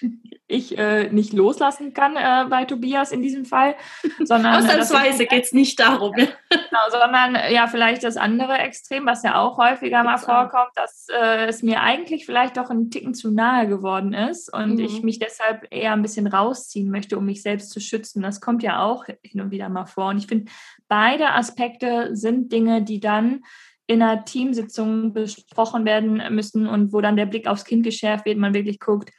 [0.50, 3.76] ich äh, nicht loslassen kann äh, bei Tobias in diesem Fall,
[4.24, 9.40] sondern ausnahmsweise geht es nicht darum, genau, sondern ja vielleicht das andere Extrem, was ja
[9.40, 13.68] auch häufiger mal vorkommt, dass äh, es mir eigentlich vielleicht doch ein Ticken zu nahe
[13.68, 14.80] geworden ist und mhm.
[14.80, 18.22] ich mich deshalb eher ein bisschen rausziehen möchte, um mich selbst zu schützen.
[18.22, 20.50] Das kommt ja auch hin und wieder mal vor und ich finde
[20.90, 23.44] beide Aspekte sind Dinge, die dann
[23.86, 28.38] in einer Teamsitzung besprochen werden müssen und wo dann der Blick aufs Kind geschärft wird,
[28.38, 29.10] man wirklich guckt,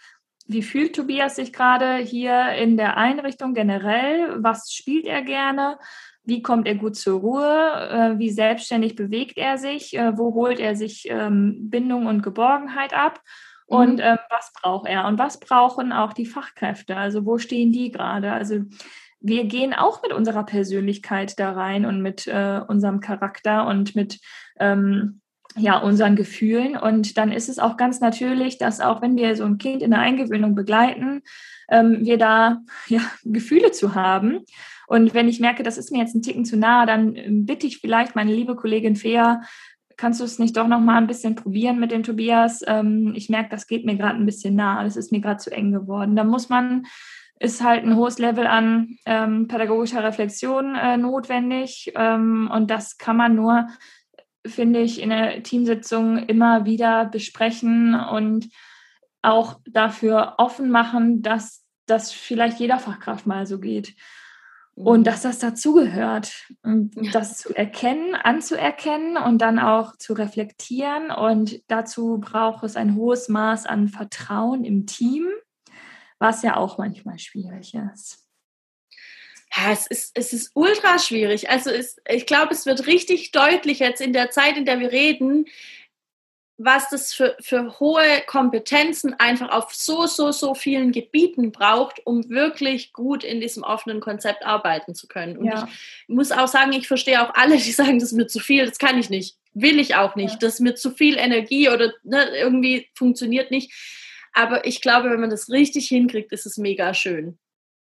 [0.47, 4.43] wie fühlt Tobias sich gerade hier in der Einrichtung generell?
[4.43, 5.78] Was spielt er gerne?
[6.24, 7.89] Wie kommt er gut zur Ruhe?
[7.89, 9.97] Äh, wie selbstständig bewegt er sich?
[9.97, 13.22] Äh, wo holt er sich ähm, Bindung und Geborgenheit ab?
[13.65, 14.01] Und mhm.
[14.01, 15.07] Ähm, was braucht er?
[15.07, 16.97] Und was brauchen auch die Fachkräfte?
[16.97, 18.34] Also wo stehen die gerade?
[18.34, 18.63] Also
[19.22, 24.19] wir gehen auch mit unserer Persönlichkeit da rein und mit äh, unserem Charakter und mit
[24.59, 25.22] ähm,
[25.55, 26.76] ja, unseren Gefühlen.
[26.76, 29.91] Und dann ist es auch ganz natürlich, dass auch wenn wir so ein Kind in
[29.91, 31.22] der Eingewöhnung begleiten,
[31.69, 34.39] ähm, wir da ja, Gefühle zu haben.
[34.88, 37.67] Und wenn ich merke, das ist mir jetzt ein Ticken zu nah, dann ähm, bitte
[37.67, 39.41] ich vielleicht meine liebe Kollegin Fea,
[39.97, 42.61] kannst du es nicht doch noch mal ein bisschen probieren mit dem Tobias?
[42.65, 45.51] Ähm, ich merke, das geht mir gerade ein bisschen nah, das ist mir gerade zu
[45.51, 46.15] eng geworden.
[46.15, 46.86] Da muss man
[47.41, 51.91] ist halt ein hohes Level an ähm, pädagogischer Reflexion äh, notwendig.
[51.95, 53.67] Ähm, und das kann man nur,
[54.45, 58.49] finde ich, in der Teamsitzung immer wieder besprechen und
[59.23, 63.95] auch dafür offen machen, dass das vielleicht jeder Fachkraft mal so geht.
[64.75, 65.03] Und mhm.
[65.03, 66.47] dass das dazugehört,
[67.11, 71.09] das zu erkennen, anzuerkennen und dann auch zu reflektieren.
[71.09, 75.27] Und dazu braucht es ein hohes Maß an Vertrauen im Team
[76.22, 78.19] was ja auch manchmal schwierig ist.
[79.53, 81.49] Ja, es ist, es ist ultra schwierig.
[81.49, 84.91] Also es, ich glaube, es wird richtig deutlich jetzt in der Zeit, in der wir
[84.91, 85.47] reden,
[86.57, 92.30] was das für, für hohe Kompetenzen einfach auf so, so, so vielen Gebieten braucht, um
[92.30, 95.38] wirklich gut in diesem offenen Konzept arbeiten zu können.
[95.38, 95.67] Und ja.
[96.07, 98.67] ich muss auch sagen, ich verstehe auch alle, die sagen, das ist mir zu viel,
[98.67, 100.38] das kann ich nicht, will ich auch nicht, ja.
[100.39, 103.74] das ist mir zu viel Energie oder ne, irgendwie funktioniert nicht.
[104.34, 107.38] Aber ich glaube, wenn man das richtig hinkriegt, ist es mega schön.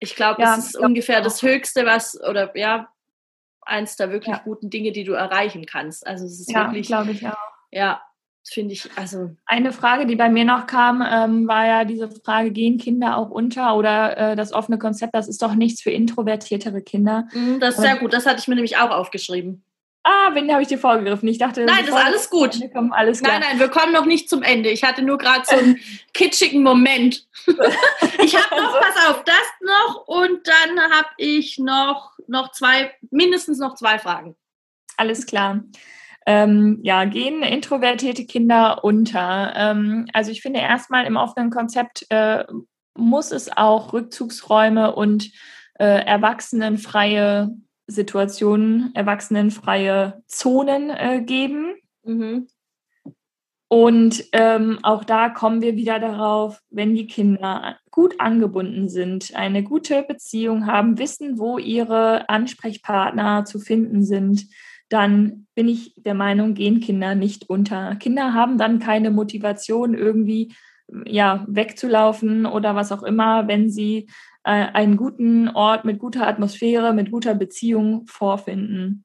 [0.01, 2.89] Ich glaube, ja, das ist ungefähr das Höchste, was, oder ja,
[3.61, 4.43] eins der wirklich ja.
[4.45, 6.07] guten Dinge, die du erreichen kannst.
[6.07, 6.89] Also es ist ja, wirklich.
[6.89, 7.37] glaube ich auch.
[7.71, 8.03] Ja,
[8.45, 9.31] finde ich, also.
[9.47, 13.31] Eine Frage, die bei mir noch kam, ähm, war ja diese Frage, gehen Kinder auch
[13.31, 17.29] unter oder äh, das offene Konzept, das ist doch nichts für introvertiertere Kinder.
[17.33, 19.65] Mhm, das ist sehr gut, das hatte ich mir nämlich auch aufgeschrieben.
[20.05, 21.29] Ah, wenn habe ich dir vorgegriffen.
[21.29, 22.59] Ich dachte, nein, das ist alles gut.
[22.73, 23.39] Kommen, alles klar.
[23.39, 24.71] Nein, nein, wir kommen noch nicht zum Ende.
[24.71, 25.79] Ich hatte nur gerade so einen
[26.15, 27.27] kitschigen Moment.
[27.47, 33.59] ich habe noch, pass auf, das noch und dann habe ich noch, noch zwei, mindestens
[33.59, 34.35] noch zwei Fragen.
[34.97, 35.63] Alles klar.
[36.27, 39.53] Ähm, ja, gehen introvertierte Kinder unter?
[39.57, 42.45] Ähm, also ich finde erstmal im offenen Konzept äh,
[42.97, 45.31] muss es auch Rückzugsräume und
[45.79, 47.51] äh, erwachsenenfreie
[47.87, 51.75] Situationen erwachsenenfreie Zonen äh, geben.
[52.05, 52.47] Mhm.
[53.69, 59.63] Und ähm, auch da kommen wir wieder darauf, wenn die Kinder gut angebunden sind, eine
[59.63, 64.47] gute Beziehung haben, wissen, wo ihre Ansprechpartner zu finden sind,
[64.91, 67.97] dann bin ich der Meinung, gehen Kinder nicht unter.
[67.97, 70.53] Kinder haben dann keine Motivation, irgendwie
[71.07, 74.09] ja, wegzulaufen oder was auch immer, wenn sie
[74.45, 79.05] einen guten Ort mit guter Atmosphäre, mit guter Beziehung vorfinden.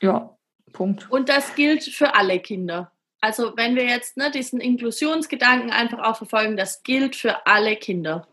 [0.00, 0.36] Ja,
[0.72, 1.10] Punkt.
[1.10, 2.92] Und das gilt für alle Kinder.
[3.20, 8.26] Also wenn wir jetzt ne, diesen Inklusionsgedanken einfach auch verfolgen, das gilt für alle Kinder.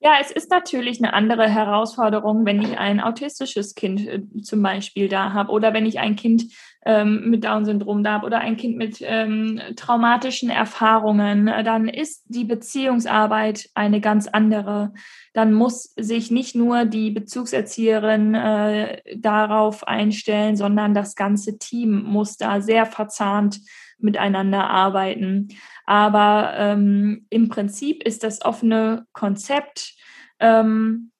[0.00, 5.08] Ja, es ist natürlich eine andere Herausforderung, wenn ich ein autistisches Kind äh, zum Beispiel
[5.08, 6.52] da habe oder wenn ich ein Kind
[6.84, 11.46] ähm, mit Down-Syndrom da habe oder ein Kind mit ähm, traumatischen Erfahrungen.
[11.46, 14.92] Dann ist die Beziehungsarbeit eine ganz andere.
[15.32, 22.36] Dann muss sich nicht nur die Bezugserzieherin äh, darauf einstellen, sondern das ganze Team muss
[22.36, 23.60] da sehr verzahnt
[23.98, 25.48] miteinander arbeiten.
[25.86, 29.94] Aber ähm, im Prinzip ist das offene Konzept
[30.40, 31.12] ähm,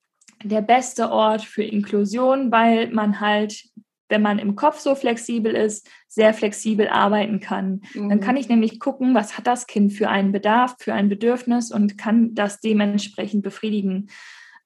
[0.42, 3.64] der beste Ort für Inklusion, weil man halt,
[4.12, 7.80] wenn man im Kopf so flexibel ist, sehr flexibel arbeiten kann.
[7.94, 8.10] Mhm.
[8.10, 11.72] Dann kann ich nämlich gucken, was hat das Kind für einen Bedarf, für ein Bedürfnis
[11.72, 14.10] und kann das dementsprechend befriedigen.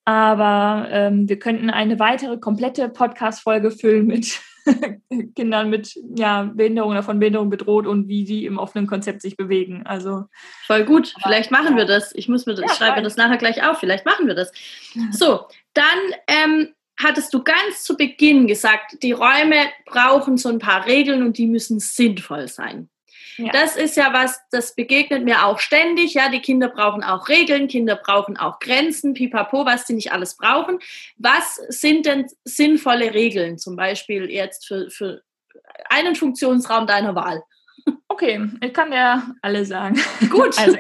[0.05, 4.40] Aber ähm, wir könnten eine weitere komplette Podcast-Folge füllen mit
[5.36, 9.36] Kindern mit ja, Behinderung oder von Behinderung bedroht und wie die im offenen Konzept sich
[9.36, 9.86] bewegen.
[9.86, 10.24] Also
[10.66, 11.14] voll gut.
[11.22, 11.76] Vielleicht machen ja.
[11.76, 12.12] wir das.
[12.14, 13.78] Ich muss mir das, ja, schreibe das nachher gleich auf.
[13.78, 14.51] Vielleicht machen wir das.
[15.12, 15.84] So, dann
[16.26, 16.68] ähm,
[16.99, 21.47] hattest du ganz zu Beginn gesagt, die Räume brauchen so ein paar Regeln und die
[21.47, 22.88] müssen sinnvoll sein.
[23.38, 23.53] Ja.
[23.53, 26.14] Das ist ja was, das begegnet mir auch ständig.
[26.14, 30.36] Ja, die Kinder brauchen auch Regeln, Kinder brauchen auch Grenzen, pipapo, was sie nicht alles
[30.36, 30.78] brauchen.
[31.18, 35.22] Was sind denn sinnvolle Regeln, zum Beispiel jetzt für, für
[35.90, 37.42] einen Funktionsraum deiner Wahl?
[38.16, 40.00] Okay, ich kann dir alle sagen.
[40.30, 40.56] Gut.
[40.66, 40.78] Also,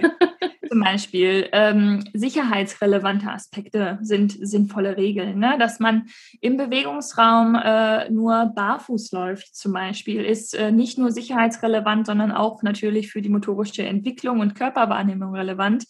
[0.68, 5.38] zum Beispiel ähm, sicherheitsrelevante Aspekte sind sinnvolle Regeln.
[5.38, 5.56] Ne?
[5.58, 6.06] Dass man
[6.40, 12.62] im Bewegungsraum äh, nur barfuß läuft, zum Beispiel, ist äh, nicht nur sicherheitsrelevant, sondern auch
[12.62, 15.84] natürlich für die motorische Entwicklung und Körperwahrnehmung relevant.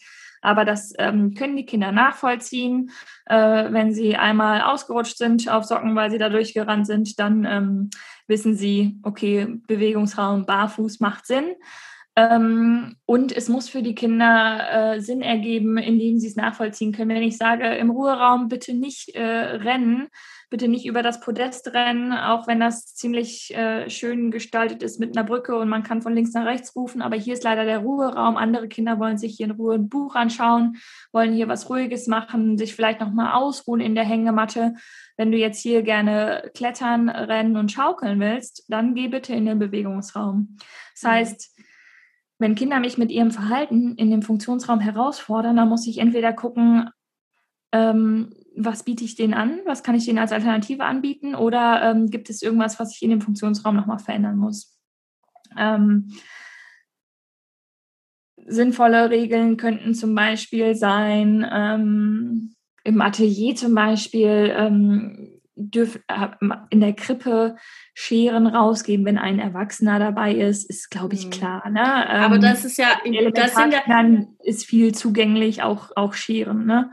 [0.47, 2.91] Aber das ähm, können die Kinder nachvollziehen.
[3.27, 7.91] Äh, wenn sie einmal ausgerutscht sind auf Socken, weil sie da durchgerannt sind, dann ähm,
[8.29, 11.55] wissen sie, okay, Bewegungsraum barfuß macht Sinn.
[12.15, 17.11] Ähm, und es muss für die Kinder äh, Sinn ergeben, indem sie es nachvollziehen können.
[17.11, 20.09] Wenn ich sage, im Ruheraum bitte nicht äh, rennen,
[20.49, 25.17] bitte nicht über das Podest rennen, auch wenn das ziemlich äh, schön gestaltet ist mit
[25.17, 27.03] einer Brücke und man kann von links nach rechts rufen.
[27.03, 28.37] Aber hier ist leider der Ruheraum.
[28.37, 30.77] Andere Kinder wollen sich hier in Ruhe ein Buch anschauen,
[31.13, 34.75] wollen hier was Ruhiges machen, sich vielleicht nochmal ausruhen in der Hängematte.
[35.17, 39.59] Wenn du jetzt hier gerne klettern, rennen und schaukeln willst, dann geh bitte in den
[39.59, 40.57] Bewegungsraum.
[40.95, 41.09] Das mhm.
[41.09, 41.61] heißt,
[42.39, 46.91] wenn Kinder mich mit ihrem Verhalten in dem Funktionsraum herausfordern, dann muss ich entweder gucken,
[47.73, 52.11] ähm, was biete ich denen an, was kann ich denen als Alternative anbieten oder ähm,
[52.11, 54.77] gibt es irgendwas, was ich in dem Funktionsraum nochmal verändern muss.
[55.57, 56.13] Ähm,
[58.47, 62.55] sinnvolle Regeln könnten zum Beispiel sein, ähm,
[62.85, 66.29] im Atelier zum Beispiel ähm, dürf, äh,
[66.71, 67.57] in der Krippe
[67.95, 71.31] Scheren rausgeben, wenn ein Erwachsener dabei ist, ist, glaube ich, mhm.
[71.31, 71.69] klar.
[71.71, 72.09] Ne?
[72.09, 72.89] Aber das ist ja,
[73.35, 74.05] das sind ja
[74.45, 76.67] ist viel zugänglich, auch, auch Scheren.
[76.67, 76.91] Ne?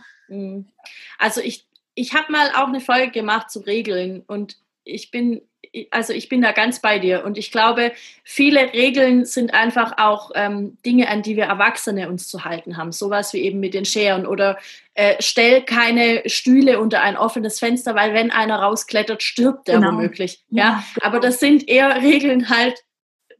[1.17, 5.41] Also ich, ich habe mal auch eine Folge gemacht zu Regeln und ich bin
[5.89, 7.93] also ich bin da ganz bei dir und ich glaube,
[8.23, 12.91] viele Regeln sind einfach auch ähm, Dinge, an die wir Erwachsene uns zu halten haben.
[12.91, 14.59] Sowas wie eben mit den Scheren oder
[14.93, 19.93] äh, stell keine Stühle unter ein offenes Fenster, weil wenn einer rausklettert, stirbt der genau.
[19.93, 20.43] womöglich.
[20.49, 22.83] Ja, ja aber das sind eher Regeln halt,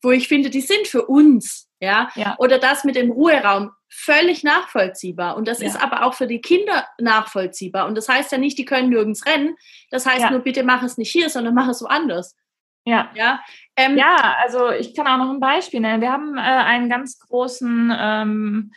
[0.02, 1.70] wo ich finde, die sind für uns.
[1.80, 2.10] Ja?
[2.16, 2.36] ja.
[2.38, 5.38] Oder das mit dem Ruheraum völlig nachvollziehbar.
[5.38, 5.68] Und das ja.
[5.68, 7.86] ist aber auch für die Kinder nachvollziehbar.
[7.88, 9.56] Und das heißt ja nicht, die können nirgends rennen.
[9.92, 10.32] Das heißt ja.
[10.32, 12.36] nur, bitte mach es nicht hier, sondern mach es woanders.
[12.86, 13.10] Ja.
[13.16, 13.40] Ja,
[13.76, 16.02] ähm, ja also ich kann auch noch ein Beispiel nennen.
[16.02, 18.72] Wir haben äh, einen ganz großen ähm,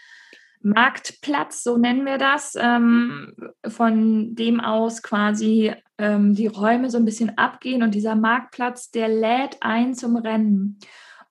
[0.61, 3.35] Marktplatz, so nennen wir das, ähm,
[3.67, 7.83] von dem aus quasi ähm, die Räume so ein bisschen abgehen.
[7.83, 10.79] Und dieser Marktplatz, der lädt ein zum Rennen.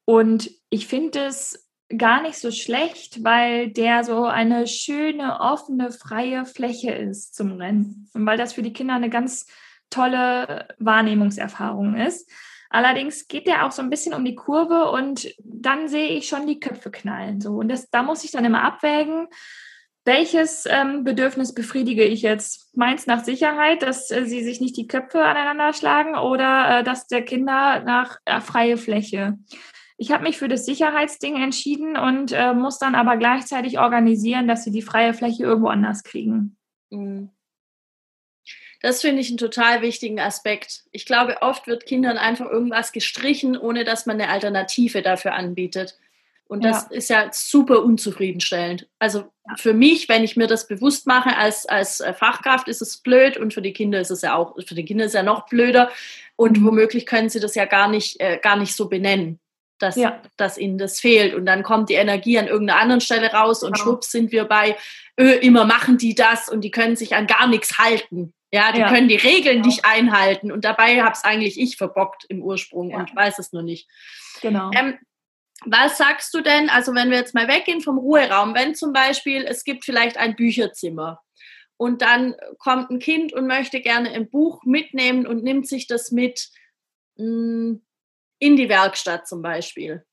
[0.06, 6.46] Und ich finde es gar nicht so schlecht, weil der so eine schöne, offene, freie
[6.46, 8.10] Fläche ist zum Rennen.
[8.14, 9.48] Und weil das für die Kinder eine ganz
[9.90, 12.30] tolle Wahrnehmungserfahrung ist.
[12.70, 16.48] Allerdings geht der auch so ein bisschen um die Kurve und dann sehe ich schon
[16.48, 17.40] die Köpfe knallen.
[17.40, 17.52] So.
[17.52, 19.28] Und das, da muss ich dann immer abwägen,
[20.04, 22.76] welches ähm, Bedürfnis befriedige ich jetzt?
[22.76, 27.08] Meins nach Sicherheit, dass äh, sie sich nicht die Köpfe aneinander schlagen oder äh, dass
[27.08, 29.40] der Kinder nach äh, freie Fläche.
[29.98, 34.64] Ich habe mich für das Sicherheitsding entschieden und äh, muss dann aber gleichzeitig organisieren, dass
[34.64, 36.58] sie die freie Fläche irgendwo anders kriegen.
[36.90, 37.30] Mhm.
[38.82, 40.84] Das finde ich einen total wichtigen Aspekt.
[40.92, 45.98] Ich glaube, oft wird Kindern einfach irgendwas gestrichen, ohne dass man eine Alternative dafür anbietet.
[46.48, 46.98] Und das ja.
[46.98, 48.88] ist ja super unzufriedenstellend.
[49.00, 49.26] Also
[49.58, 53.38] für mich, wenn ich mir das bewusst mache als, als äh, Fachkraft, ist es blöd
[53.38, 55.48] und für die Kinder ist es ja auch, für die Kinder ist es ja noch
[55.48, 55.90] blöder
[56.36, 56.66] und mhm.
[56.66, 59.40] womöglich können sie das ja gar nicht, äh, gar nicht so benennen.
[59.80, 60.22] Dass, ja.
[60.38, 61.34] dass ihnen das fehlt.
[61.34, 63.84] Und dann kommt die Energie an irgendeiner anderen Stelle raus und genau.
[63.84, 64.76] schwupps sind wir bei,
[65.20, 68.34] öh, immer machen die das und die können sich an gar nichts halten.
[68.52, 68.90] Ja, die ja.
[68.90, 69.68] können die Regeln genau.
[69.68, 70.52] nicht einhalten.
[70.52, 73.00] Und dabei habe es eigentlich ich verbockt im Ursprung ja.
[73.00, 73.90] und weiß es nur nicht.
[74.42, 74.72] Genau.
[74.74, 74.98] Ähm,
[75.66, 79.44] was sagst du denn, also wenn wir jetzt mal weggehen vom Ruheraum, wenn zum Beispiel
[79.44, 81.22] es gibt vielleicht ein Bücherzimmer
[81.78, 86.12] und dann kommt ein Kind und möchte gerne ein Buch mitnehmen und nimmt sich das
[86.12, 86.50] mit
[87.18, 87.85] mh, hm,
[88.46, 90.06] in die Werkstatt zum Beispiel.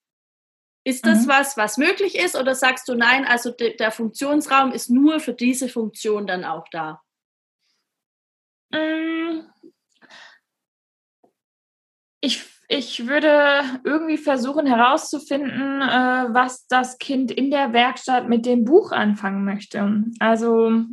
[0.84, 1.28] Ist das mhm.
[1.28, 5.34] was, was möglich ist oder sagst du nein, also de, der Funktionsraum ist nur für
[5.34, 7.00] diese Funktion dann auch da?
[8.70, 9.42] Mm.
[12.20, 18.64] Ich, ich würde irgendwie versuchen herauszufinden, äh, was das Kind in der Werkstatt mit dem
[18.64, 20.04] Buch anfangen möchte.
[20.20, 20.84] Also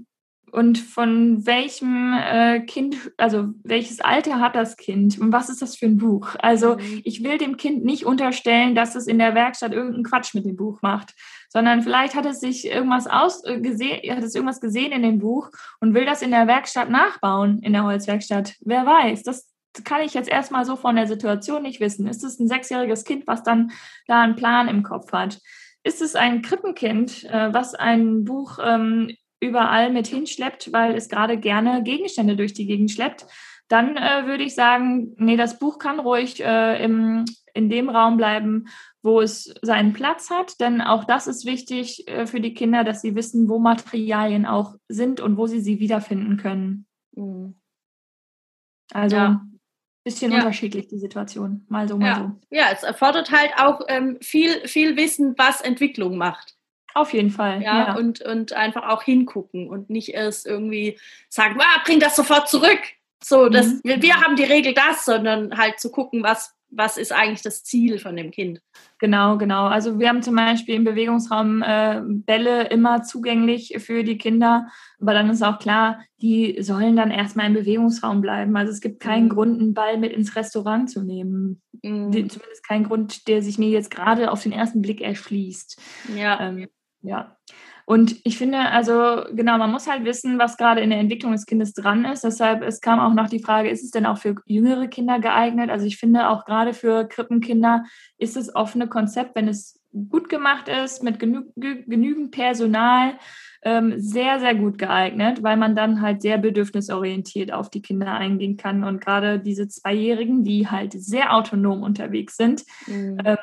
[0.52, 5.76] und von welchem äh, Kind, also welches Alter hat das Kind und was ist das
[5.76, 6.36] für ein Buch?
[6.40, 7.02] Also mhm.
[7.04, 10.56] ich will dem Kind nicht unterstellen, dass es in der Werkstatt irgendeinen Quatsch mit dem
[10.56, 11.14] Buch macht,
[11.50, 15.20] sondern vielleicht hat es sich irgendwas aus äh, gesehen, hat es irgendwas gesehen in dem
[15.20, 18.56] Buch und will das in der Werkstatt nachbauen, in der Holzwerkstatt.
[18.62, 19.50] Wer weiß, das
[19.84, 22.08] kann ich jetzt erstmal so von der Situation nicht wissen.
[22.08, 23.72] Ist es ein sechsjähriges Kind, was dann
[24.08, 25.40] da einen Plan im Kopf hat?
[25.84, 31.38] Ist es ein Krippenkind, äh, was ein Buch ähm, überall mit hinschleppt, weil es gerade
[31.38, 33.26] gerne Gegenstände durch die Gegend schleppt,
[33.70, 38.18] dann äh, würde ich sagen, nee, das Buch kann ruhig äh, im, in dem Raum
[38.18, 38.68] bleiben,
[39.04, 40.60] wo es seinen Platz hat.
[40.60, 44.76] Denn auch das ist wichtig äh, für die Kinder, dass sie wissen, wo Materialien auch
[44.88, 46.88] sind und wo sie sie wiederfinden können.
[47.16, 47.60] Mhm.
[48.92, 49.46] Also ja.
[50.04, 50.40] bisschen ja.
[50.40, 51.66] unterschiedlich die Situation.
[51.70, 52.16] Mal so, mal ja.
[52.18, 52.56] so.
[52.56, 56.56] Ja, es erfordert halt auch ähm, viel, viel Wissen, was Entwicklung macht.
[56.94, 57.62] Auf jeden Fall.
[57.62, 62.16] Ja, ja, Und, und einfach auch hingucken und nicht erst irgendwie sagen, ah, bring das
[62.16, 62.80] sofort zurück.
[63.24, 63.82] So, das, mhm.
[63.84, 67.64] wir, wir haben die Regel das, sondern halt zu gucken, was, was ist eigentlich das
[67.64, 68.62] Ziel von dem Kind.
[69.00, 69.66] Genau, genau.
[69.66, 74.68] Also wir haben zum Beispiel im Bewegungsraum äh, Bälle immer zugänglich für die Kinder,
[75.02, 78.56] aber dann ist auch klar, die sollen dann erstmal im Bewegungsraum bleiben.
[78.56, 79.30] Also es gibt keinen mhm.
[79.30, 81.62] Grund, einen Ball mit ins Restaurant zu nehmen.
[81.84, 82.12] Mhm.
[82.12, 85.82] Zumindest keinen Grund, der sich mir jetzt gerade auf den ersten Blick erschließt.
[86.16, 86.40] Ja.
[86.40, 86.68] Ähm,
[87.02, 87.38] ja.
[87.86, 91.48] Und ich finde, also genau, man muss halt wissen, was gerade in der Entwicklung des
[91.48, 92.24] Kindes dran ist.
[92.24, 95.72] Deshalb, es kam auch noch die Frage, ist es denn auch für jüngere Kinder geeignet?
[95.72, 97.86] Also ich finde auch gerade für Krippenkinder
[98.20, 99.80] ist das offene Konzept, wenn es
[100.10, 103.18] gut gemacht ist, mit genü genügend Personal,
[103.64, 108.56] ähm, sehr, sehr gut geeignet, weil man dann halt sehr bedürfnisorientiert auf die Kinder eingehen
[108.56, 108.84] kann.
[108.84, 113.18] Und gerade diese Zweijährigen, die halt sehr autonom unterwegs sind, mhm.
[113.26, 113.38] ähm,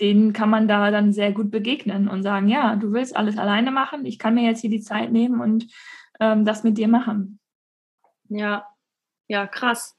[0.00, 3.70] denen kann man da dann sehr gut begegnen und sagen, ja, du willst alles alleine
[3.70, 5.66] machen, ich kann mir jetzt hier die Zeit nehmen und
[6.20, 7.38] ähm, das mit dir machen.
[8.28, 8.66] Ja,
[9.28, 9.96] ja, krass.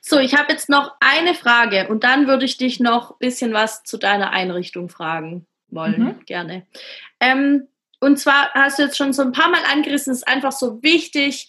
[0.00, 3.52] So, ich habe jetzt noch eine Frage und dann würde ich dich noch ein bisschen
[3.52, 6.24] was zu deiner Einrichtung fragen wollen, mhm.
[6.24, 6.66] gerne.
[7.20, 7.68] Ähm,
[8.00, 10.82] und zwar hast du jetzt schon so ein paar Mal angerissen, es ist einfach so
[10.82, 11.48] wichtig,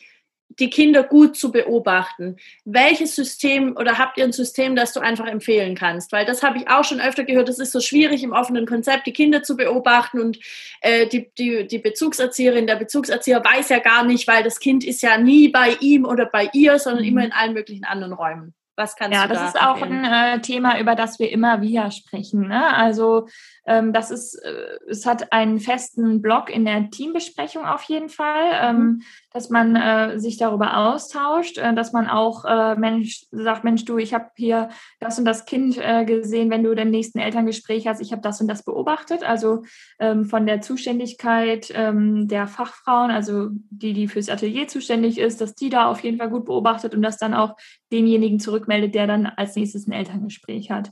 [0.60, 2.38] die Kinder gut zu beobachten.
[2.66, 6.12] Welches System oder habt ihr ein System, das du einfach empfehlen kannst?
[6.12, 9.08] Weil das habe ich auch schon öfter gehört, es ist so schwierig im offenen Konzept,
[9.08, 10.40] die Kinder zu beobachten und
[10.82, 15.02] äh, die, die, die Bezugserzieherin, der Bezugserzieher weiß ja gar nicht, weil das Kind ist
[15.02, 17.28] ja nie bei ihm oder bei ihr, sondern immer mhm.
[17.28, 18.54] in allen möglichen anderen Räumen.
[18.78, 21.62] Was kannst ja, du das da ist auch ein äh, Thema, über das wir immer
[21.62, 22.48] wieder sprechen.
[22.48, 22.76] Ne?
[22.76, 23.28] Also
[23.66, 28.52] ähm, das ist, äh, es hat einen festen Block in der Teambesprechung auf jeden Fall,
[28.62, 29.02] ähm, mhm.
[29.34, 33.98] Dass man äh, sich darüber austauscht, äh, dass man auch äh, Mensch sagt, Mensch, du,
[33.98, 34.70] ich habe hier
[35.00, 38.42] das und das Kind äh, gesehen, wenn du den nächsten Elterngespräch hast, ich habe das
[38.42, 39.24] und das beobachtet.
[39.24, 39.64] Also
[40.00, 45.56] ähm, von der Zuständigkeit ähm, der Fachfrauen, also die, die fürs Atelier zuständig ist, dass
[45.56, 47.56] die da auf jeden Fall gut beobachtet und das dann auch
[47.92, 50.92] demjenigen zurückmeldet, der dann als nächstes ein Elterngespräch hat.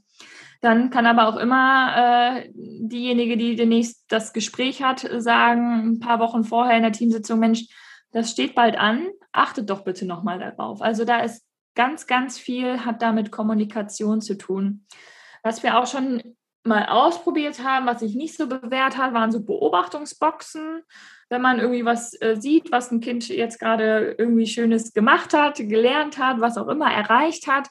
[0.62, 6.20] Dann kann aber auch immer äh, diejenige, die demnächst das Gespräch hat, sagen, ein paar
[6.20, 7.66] Wochen vorher in der Teamsitzung, Mensch,
[8.12, 10.82] das steht bald an, achtet doch bitte nochmal darauf.
[10.82, 11.45] Also da ist
[11.76, 14.86] ganz, ganz viel, hat damit Kommunikation zu tun.
[15.43, 19.43] Was wir auch schon mal ausprobiert haben, was sich nicht so bewährt hat, waren so
[19.43, 20.84] Beobachtungsboxen.
[21.30, 25.55] Wenn man irgendwie was äh, sieht, was ein Kind jetzt gerade irgendwie Schönes gemacht hat,
[25.57, 27.70] gelernt hat, was auch immer erreicht hat,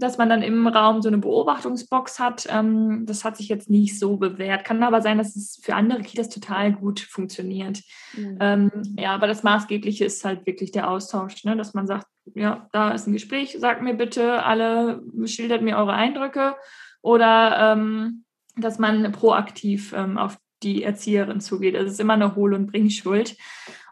[0.00, 2.46] dass man dann im Raum so eine Beobachtungsbox hat.
[2.50, 4.64] Ähm, das hat sich jetzt nicht so bewährt.
[4.64, 7.80] Kann aber sein, dass es für andere Kitas total gut funktioniert.
[8.16, 8.38] Mhm.
[8.40, 11.56] Ähm, ja, aber das Maßgebliche ist halt wirklich der Austausch, ne?
[11.56, 15.92] dass man sagt, ja, da ist ein Gespräch, sagt mir bitte alle, schildert mir eure
[15.92, 16.56] Eindrücke
[17.02, 18.24] oder ähm,
[18.56, 21.74] dass man proaktiv ähm, auf die Erzieherin zugeht.
[21.74, 23.36] Also es ist immer eine Hohl- und Bringschuld.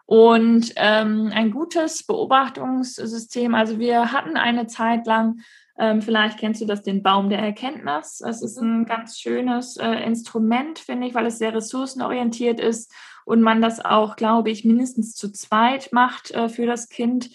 [0.05, 5.41] Und ähm, ein gutes Beobachtungssystem, also wir hatten eine Zeit lang
[5.79, 8.17] Ähm, vielleicht kennst du das, den Baum der Erkenntnis.
[8.17, 8.81] Das ist mhm.
[8.81, 12.93] ein ganz schönes äh, Instrument, finde ich, weil es sehr ressourcenorientiert ist
[13.25, 17.29] und man das auch, glaube ich, mindestens zu zweit macht äh, für das Kind.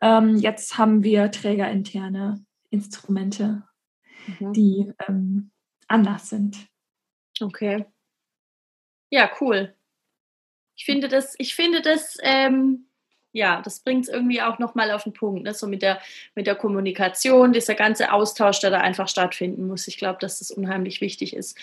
[0.00, 3.62] Ähm, jetzt haben wir trägerinterne Instrumente,
[4.40, 4.52] mhm.
[4.52, 5.52] die ähm,
[5.86, 6.66] anders sind.
[7.40, 7.86] Okay.
[9.10, 9.72] Ja, cool.
[10.74, 12.88] Ich finde das, ich finde das, ähm,
[13.34, 15.52] ja, das bringt es irgendwie auch nochmal auf den Punkt, ne?
[15.52, 16.00] so mit der,
[16.36, 19.88] mit der Kommunikation, dieser ganze Austausch, der da einfach stattfinden muss.
[19.88, 21.58] Ich glaube, dass das unheimlich wichtig ist.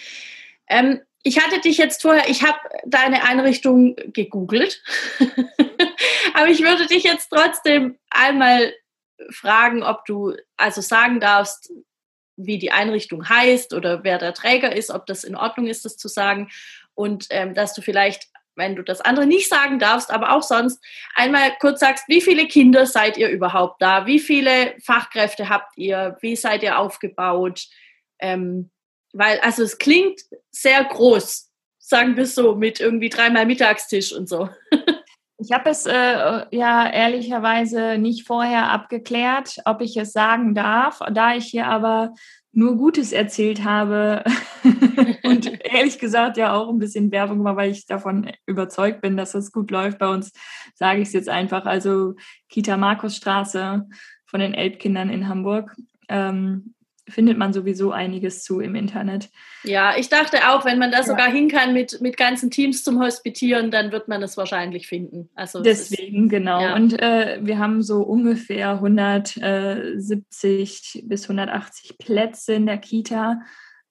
[0.67, 4.83] Ähm, ich hatte dich jetzt vorher, ich habe deine Einrichtung gegoogelt,
[6.33, 8.73] aber ich würde dich jetzt trotzdem einmal
[9.29, 11.71] fragen, ob du also sagen darfst,
[12.35, 15.95] wie die Einrichtung heißt oder wer der Träger ist, ob das in Ordnung ist, das
[15.95, 16.49] zu sagen
[16.95, 20.83] und ähm, dass du vielleicht wenn du das andere nicht sagen darfst, aber auch sonst
[21.15, 24.05] einmal kurz sagst, wie viele Kinder seid ihr überhaupt da?
[24.05, 26.17] Wie viele Fachkräfte habt ihr?
[26.21, 27.67] Wie seid ihr aufgebaut?
[28.19, 28.69] Ähm,
[29.13, 30.21] weil, also es klingt
[30.51, 31.49] sehr groß,
[31.79, 34.49] sagen wir so, mit irgendwie dreimal Mittagstisch und so.
[35.43, 40.99] Ich habe es äh, ja ehrlicherweise nicht vorher abgeklärt, ob ich es sagen darf.
[41.11, 42.13] Da ich hier aber
[42.53, 44.23] nur Gutes erzählt habe
[45.23, 49.31] und ehrlich gesagt ja auch ein bisschen Werbung gemacht, weil ich davon überzeugt bin, dass
[49.31, 50.31] das gut läuft bei uns,
[50.75, 51.65] sage ich es jetzt einfach.
[51.65, 52.15] Also
[52.49, 53.87] Kita Markusstraße
[54.25, 55.75] von den Elbkindern in Hamburg.
[56.09, 56.73] Ähm,
[57.11, 59.29] findet man sowieso einiges zu im Internet.
[59.63, 62.99] Ja, ich dachte auch, wenn man da sogar hin kann mit, mit ganzen Teams zum
[62.99, 65.29] Hospitieren, dann wird man es wahrscheinlich finden.
[65.35, 66.61] Also Deswegen, ist, genau.
[66.61, 66.75] Ja.
[66.75, 73.41] Und äh, wir haben so ungefähr 170 bis 180 Plätze in der Kita.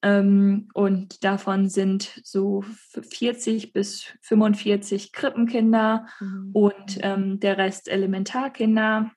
[0.02, 2.64] Ähm, und davon sind so
[3.10, 6.50] 40 bis 45 Krippenkinder mhm.
[6.52, 9.10] und ähm, der Rest Elementarkinder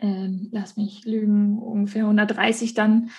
[0.00, 3.10] ähm, lass mich lügen, ungefähr 130 dann.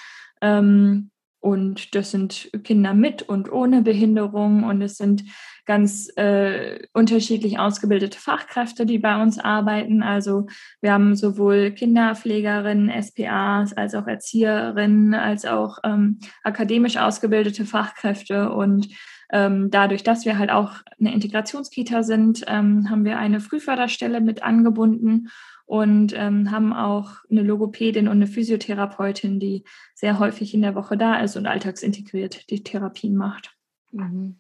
[0.42, 1.12] Ähm,
[1.42, 5.24] und das sind Kinder mit und ohne Behinderung und es sind
[5.66, 10.04] ganz äh, unterschiedlich ausgebildete Fachkräfte, die bei uns arbeiten.
[10.04, 10.48] Also
[10.82, 18.52] wir haben sowohl Kinderpflegerinnen, SPAs, als auch Erzieherinnen, als auch ähm, akademisch ausgebildete Fachkräfte.
[18.52, 18.90] Und
[19.32, 24.44] ähm, dadurch, dass wir halt auch eine Integrationskita sind, ähm, haben wir eine Frühförderstelle mit
[24.44, 25.30] angebunden
[25.70, 30.98] und ähm, haben auch eine Logopädin und eine Physiotherapeutin, die sehr häufig in der Woche
[30.98, 33.56] da ist und alltagsintegriert die Therapien macht.
[33.92, 34.40] Mhm.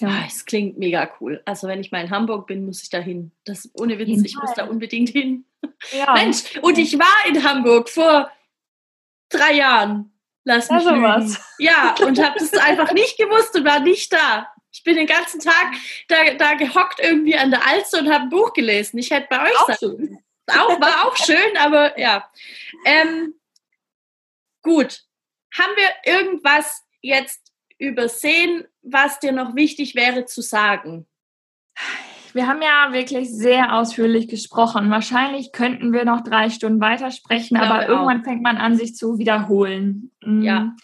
[0.00, 0.08] Ja.
[0.08, 1.40] Ah, es klingt mega cool.
[1.46, 3.32] Also wenn ich mal in Hamburg bin, muss ich da hin.
[3.46, 5.46] Das ohne Witz, ich muss da unbedingt hin.
[5.96, 6.12] Ja.
[6.22, 8.30] Mensch, und ich war in Hamburg vor
[9.30, 10.12] drei Jahren.
[10.44, 11.40] Lass mich ja, was.
[11.58, 14.46] Ja, und habe das einfach nicht gewusst und war nicht da.
[14.78, 15.72] Ich bin den ganzen Tag
[16.06, 18.98] da, da gehockt irgendwie an der Alster und habe ein Buch gelesen.
[18.98, 20.18] Ich hätte bei euch auch, sein.
[20.46, 22.30] auch War auch schön, aber ja.
[22.84, 23.34] Ähm,
[24.62, 25.02] gut.
[25.52, 31.08] Haben wir irgendwas jetzt übersehen, was dir noch wichtig wäre zu sagen?
[32.34, 34.90] Wir haben ja wirklich sehr ausführlich gesprochen.
[34.90, 38.24] Wahrscheinlich könnten wir noch drei Stunden weitersprechen, aber irgendwann auch.
[38.24, 40.12] fängt man an, sich zu wiederholen.
[40.22, 40.76] Ja.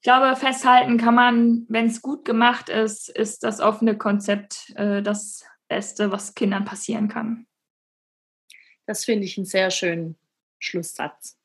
[0.00, 5.02] Ich glaube, festhalten kann man, wenn es gut gemacht ist, ist das offene Konzept äh,
[5.02, 7.46] das Beste, was Kindern passieren kann.
[8.86, 10.16] Das finde ich einen sehr schönen
[10.60, 11.36] Schlusssatz.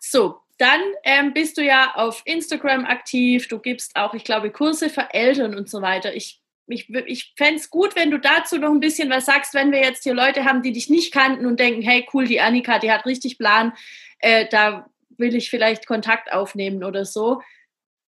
[0.00, 3.48] So, dann ähm, bist du ja auf Instagram aktiv.
[3.48, 6.14] Du gibst auch, ich glaube, Kurse für Eltern und so weiter.
[6.14, 9.72] Ich, ich, ich fände es gut, wenn du dazu noch ein bisschen was sagst, wenn
[9.72, 12.78] wir jetzt hier Leute haben, die dich nicht kannten und denken, hey, cool, die Annika,
[12.78, 13.74] die hat richtig Plan.
[14.20, 14.88] Äh, da
[15.18, 17.40] will ich vielleicht Kontakt aufnehmen oder so.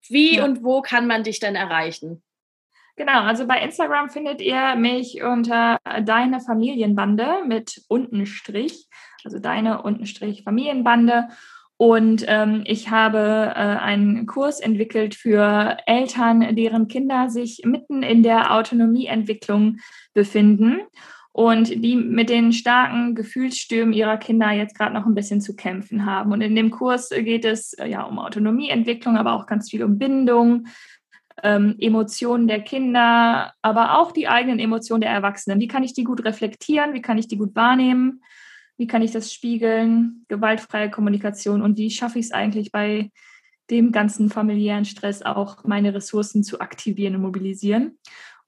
[0.09, 0.45] Wie ja.
[0.45, 2.23] und wo kann man dich denn erreichen?
[2.97, 8.87] Genau, also bei Instagram findet ihr mich unter deine Familienbande mit Untenstrich,
[9.25, 11.29] also deine Untenstrich Familienbande.
[11.79, 18.23] Und ähm, ich habe äh, einen Kurs entwickelt für Eltern, deren Kinder sich mitten in
[18.23, 19.79] der Autonomieentwicklung
[20.13, 20.83] befinden
[21.33, 26.05] und die mit den starken Gefühlsstürmen ihrer Kinder jetzt gerade noch ein bisschen zu kämpfen
[26.05, 26.31] haben.
[26.31, 29.99] Und in dem Kurs geht es äh, ja um Autonomieentwicklung, aber auch ganz viel um
[29.99, 30.67] Bindung,
[31.43, 35.59] ähm, Emotionen der Kinder, aber auch die eigenen Emotionen der Erwachsenen.
[35.59, 36.93] Wie kann ich die gut reflektieren?
[36.93, 38.23] Wie kann ich die gut wahrnehmen?
[38.77, 40.27] Wie kann ich das spiegeln?
[40.29, 43.11] Gewaltfreie Kommunikation und wie schaffe ich es eigentlich bei
[43.71, 47.99] dem ganzen familiären Stress auch meine Ressourcen zu aktivieren und mobilisieren.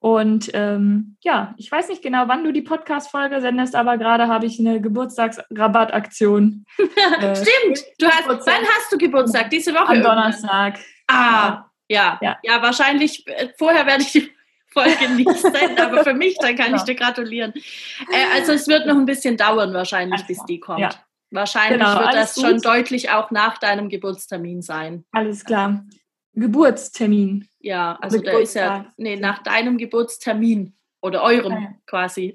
[0.05, 4.45] Und ähm, ja, ich weiß nicht genau, wann du die Podcast-Folge sendest, aber gerade habe
[4.45, 6.67] ich eine Geburtstagsrabattaktion.
[7.21, 9.49] äh, Stimmt, du hast, wann hast du Geburtstag?
[9.49, 9.89] Diese Woche?
[9.89, 10.79] Am Donnerstag.
[11.07, 12.19] Ah, ja.
[12.21, 12.61] Ja, ja.
[12.61, 14.31] wahrscheinlich, äh, vorher werde ich die
[14.75, 16.77] Folge nicht senden, aber für mich, dann kann ja.
[16.77, 17.55] ich dir gratulieren.
[18.13, 20.81] Äh, also es wird noch ein bisschen dauern wahrscheinlich, also, bis die kommt.
[20.81, 20.91] Ja.
[21.31, 22.45] Wahrscheinlich genau, wird das gut.
[22.45, 25.07] schon deutlich auch nach deinem Geburtstermin sein.
[25.13, 25.83] Alles klar.
[26.35, 27.49] Geburtstermin.
[27.61, 31.75] Ja, also der ist ja, nee, nach deinem Geburtstermin oder eurem ja.
[31.87, 32.35] quasi.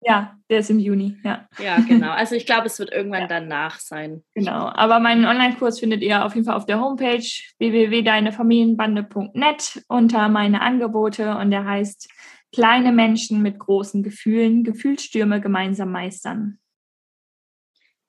[0.00, 1.48] Ja, der ist im Juni, ja.
[1.58, 2.12] Ja, genau.
[2.12, 3.26] Also ich glaube, es wird irgendwann ja.
[3.26, 4.22] danach sein.
[4.34, 7.26] Genau, aber meinen Online-Kurs findet ihr auf jeden Fall auf der Homepage
[7.58, 12.08] www.deinefamilienbande.net unter meine Angebote und der heißt
[12.56, 16.58] Kleine Menschen mit großen Gefühlen, Gefühlsstürme gemeinsam meistern.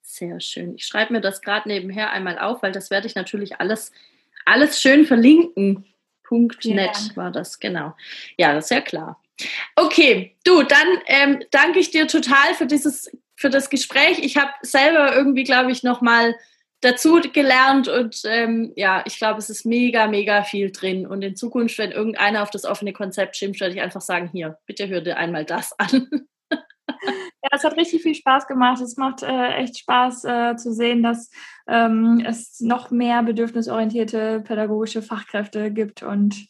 [0.02, 0.76] Sehr schön.
[0.76, 3.92] Ich schreibe mir das gerade nebenher einmal auf, weil das werde ich natürlich alles,
[4.48, 5.86] alles schön verlinken.
[6.24, 6.76] Punkt ja.
[6.76, 7.96] .net war das, genau.
[8.38, 9.22] Ja, das ist ja klar.
[9.76, 14.20] Okay, du, dann ähm, danke ich dir total für dieses, für das Gespräch.
[14.20, 16.36] Ich habe selber irgendwie, glaube ich, nochmal
[16.82, 21.08] dazu gelernt und ähm, ja, ich glaube, es ist mega, mega viel drin.
[21.08, 24.58] Und in Zukunft, wenn irgendeiner auf das offene Konzept schimpft, werde ich einfach sagen, hier,
[24.66, 26.10] bitte hör dir einmal das an.
[27.44, 28.82] Ja, es hat richtig viel Spaß gemacht.
[28.82, 31.30] Es macht äh, echt Spaß äh, zu sehen, dass
[31.68, 36.48] ähm, es noch mehr bedürfnisorientierte pädagogische Fachkräfte gibt und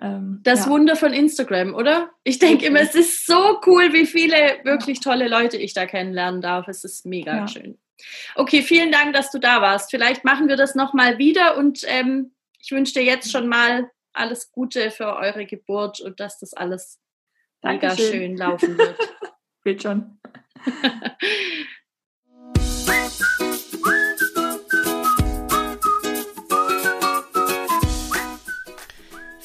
[0.00, 0.70] ähm, das ja.
[0.70, 2.10] Wunder von Instagram, oder?
[2.22, 6.40] Ich denke immer, es ist so cool, wie viele wirklich tolle Leute ich da kennenlernen
[6.40, 6.68] darf.
[6.68, 7.48] Es ist mega ja.
[7.48, 7.78] schön.
[8.34, 9.90] Okay, vielen Dank, dass du da warst.
[9.90, 14.52] Vielleicht machen wir das nochmal wieder und ähm, ich wünsche dir jetzt schon mal alles
[14.52, 16.98] Gute für eure Geburt und dass das alles
[17.60, 18.06] Dankeschön.
[18.06, 18.98] mega schön laufen wird.
[19.64, 20.18] wird schon.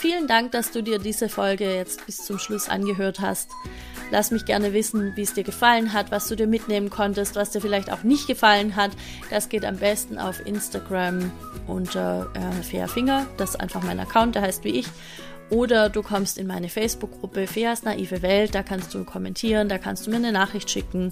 [0.05, 3.49] Vielen Dank, dass du dir diese Folge jetzt bis zum Schluss angehört hast.
[4.11, 7.51] Lass mich gerne wissen, wie es dir gefallen hat, was du dir mitnehmen konntest, was
[7.51, 8.91] dir vielleicht auch nicht gefallen hat.
[9.31, 11.31] Das geht am besten auf Instagram
[11.67, 13.25] unter äh, Fairfinger.
[13.37, 14.87] Das ist einfach mein Account, der heißt wie ich.
[15.49, 20.05] Oder du kommst in meine Facebook-Gruppe Feas naive Welt, da kannst du kommentieren, da kannst
[20.05, 21.11] du mir eine Nachricht schicken.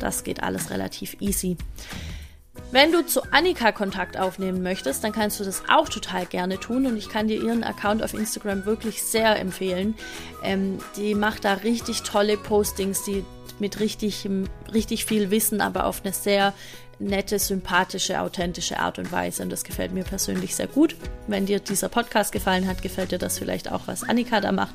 [0.00, 1.56] Das geht alles relativ easy.
[2.70, 6.86] Wenn du zu Annika Kontakt aufnehmen möchtest, dann kannst du das auch total gerne tun
[6.86, 9.94] und ich kann dir ihren Account auf Instagram wirklich sehr empfehlen.
[10.42, 13.24] Ähm, die macht da richtig tolle Postings, die
[13.58, 14.28] mit richtig,
[14.72, 16.52] richtig viel Wissen, aber auf eine sehr
[16.98, 19.42] nette, sympathische, authentische Art und Weise.
[19.42, 20.96] Und das gefällt mir persönlich sehr gut.
[21.26, 24.74] Wenn dir dieser Podcast gefallen hat, gefällt dir das vielleicht auch, was Annika da macht.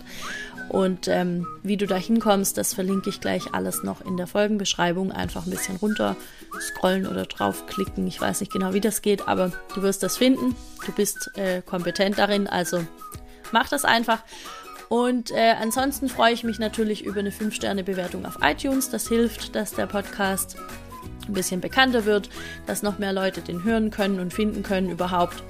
[0.69, 5.11] Und ähm, wie du da hinkommst, das verlinke ich gleich alles noch in der Folgenbeschreibung.
[5.11, 6.15] Einfach ein bisschen runter
[6.59, 8.07] scrollen oder draufklicken.
[8.07, 10.55] Ich weiß nicht genau, wie das geht, aber du wirst das finden.
[10.85, 12.85] Du bist äh, kompetent darin, also
[13.51, 14.23] mach das einfach.
[14.89, 18.89] Und äh, ansonsten freue ich mich natürlich über eine 5-Sterne-Bewertung auf iTunes.
[18.89, 20.55] Das hilft, dass der Podcast
[21.27, 22.29] ein bisschen bekannter wird,
[22.65, 25.43] dass noch mehr Leute den hören können und finden können überhaupt.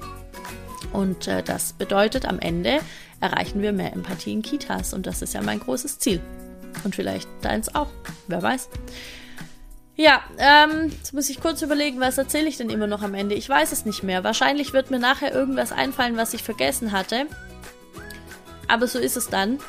[0.91, 2.79] Und äh, das bedeutet, am Ende
[3.19, 4.93] erreichen wir mehr Empathie in Kitas.
[4.93, 6.21] Und das ist ja mein großes Ziel.
[6.83, 7.89] Und vielleicht deins auch.
[8.27, 8.69] Wer weiß.
[9.95, 13.35] Ja, ähm, jetzt muss ich kurz überlegen, was erzähle ich denn immer noch am Ende?
[13.35, 14.23] Ich weiß es nicht mehr.
[14.23, 17.27] Wahrscheinlich wird mir nachher irgendwas einfallen, was ich vergessen hatte.
[18.67, 19.59] Aber so ist es dann.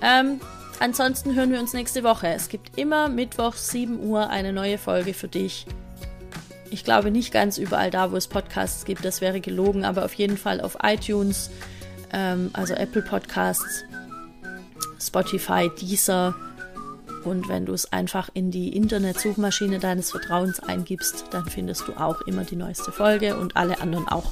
[0.00, 0.40] Ähm,
[0.80, 2.28] ansonsten hören wir uns nächste Woche.
[2.28, 5.66] Es gibt immer Mittwoch 7 Uhr eine neue Folge für dich.
[6.70, 10.14] Ich glaube nicht ganz überall da, wo es Podcasts gibt, das wäre gelogen, aber auf
[10.14, 11.50] jeden Fall auf iTunes,
[12.12, 13.84] ähm, also Apple Podcasts,
[14.98, 16.34] Spotify, Deezer
[17.24, 22.20] und wenn du es einfach in die Internetsuchmaschine deines Vertrauens eingibst, dann findest du auch
[22.22, 24.30] immer die neueste Folge und alle anderen auch.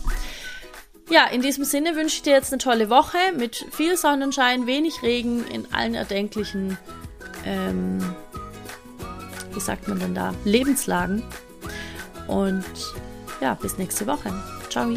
[1.10, 5.02] Ja, in diesem Sinne wünsche ich dir jetzt eine tolle Woche mit viel Sonnenschein, wenig
[5.02, 6.78] Regen in allen erdenklichen,
[7.44, 7.98] ähm,
[9.52, 11.22] wie sagt man denn da, Lebenslagen.
[12.28, 12.64] Und
[13.40, 14.32] ja, bis nächste Woche.
[14.70, 14.88] Ciao.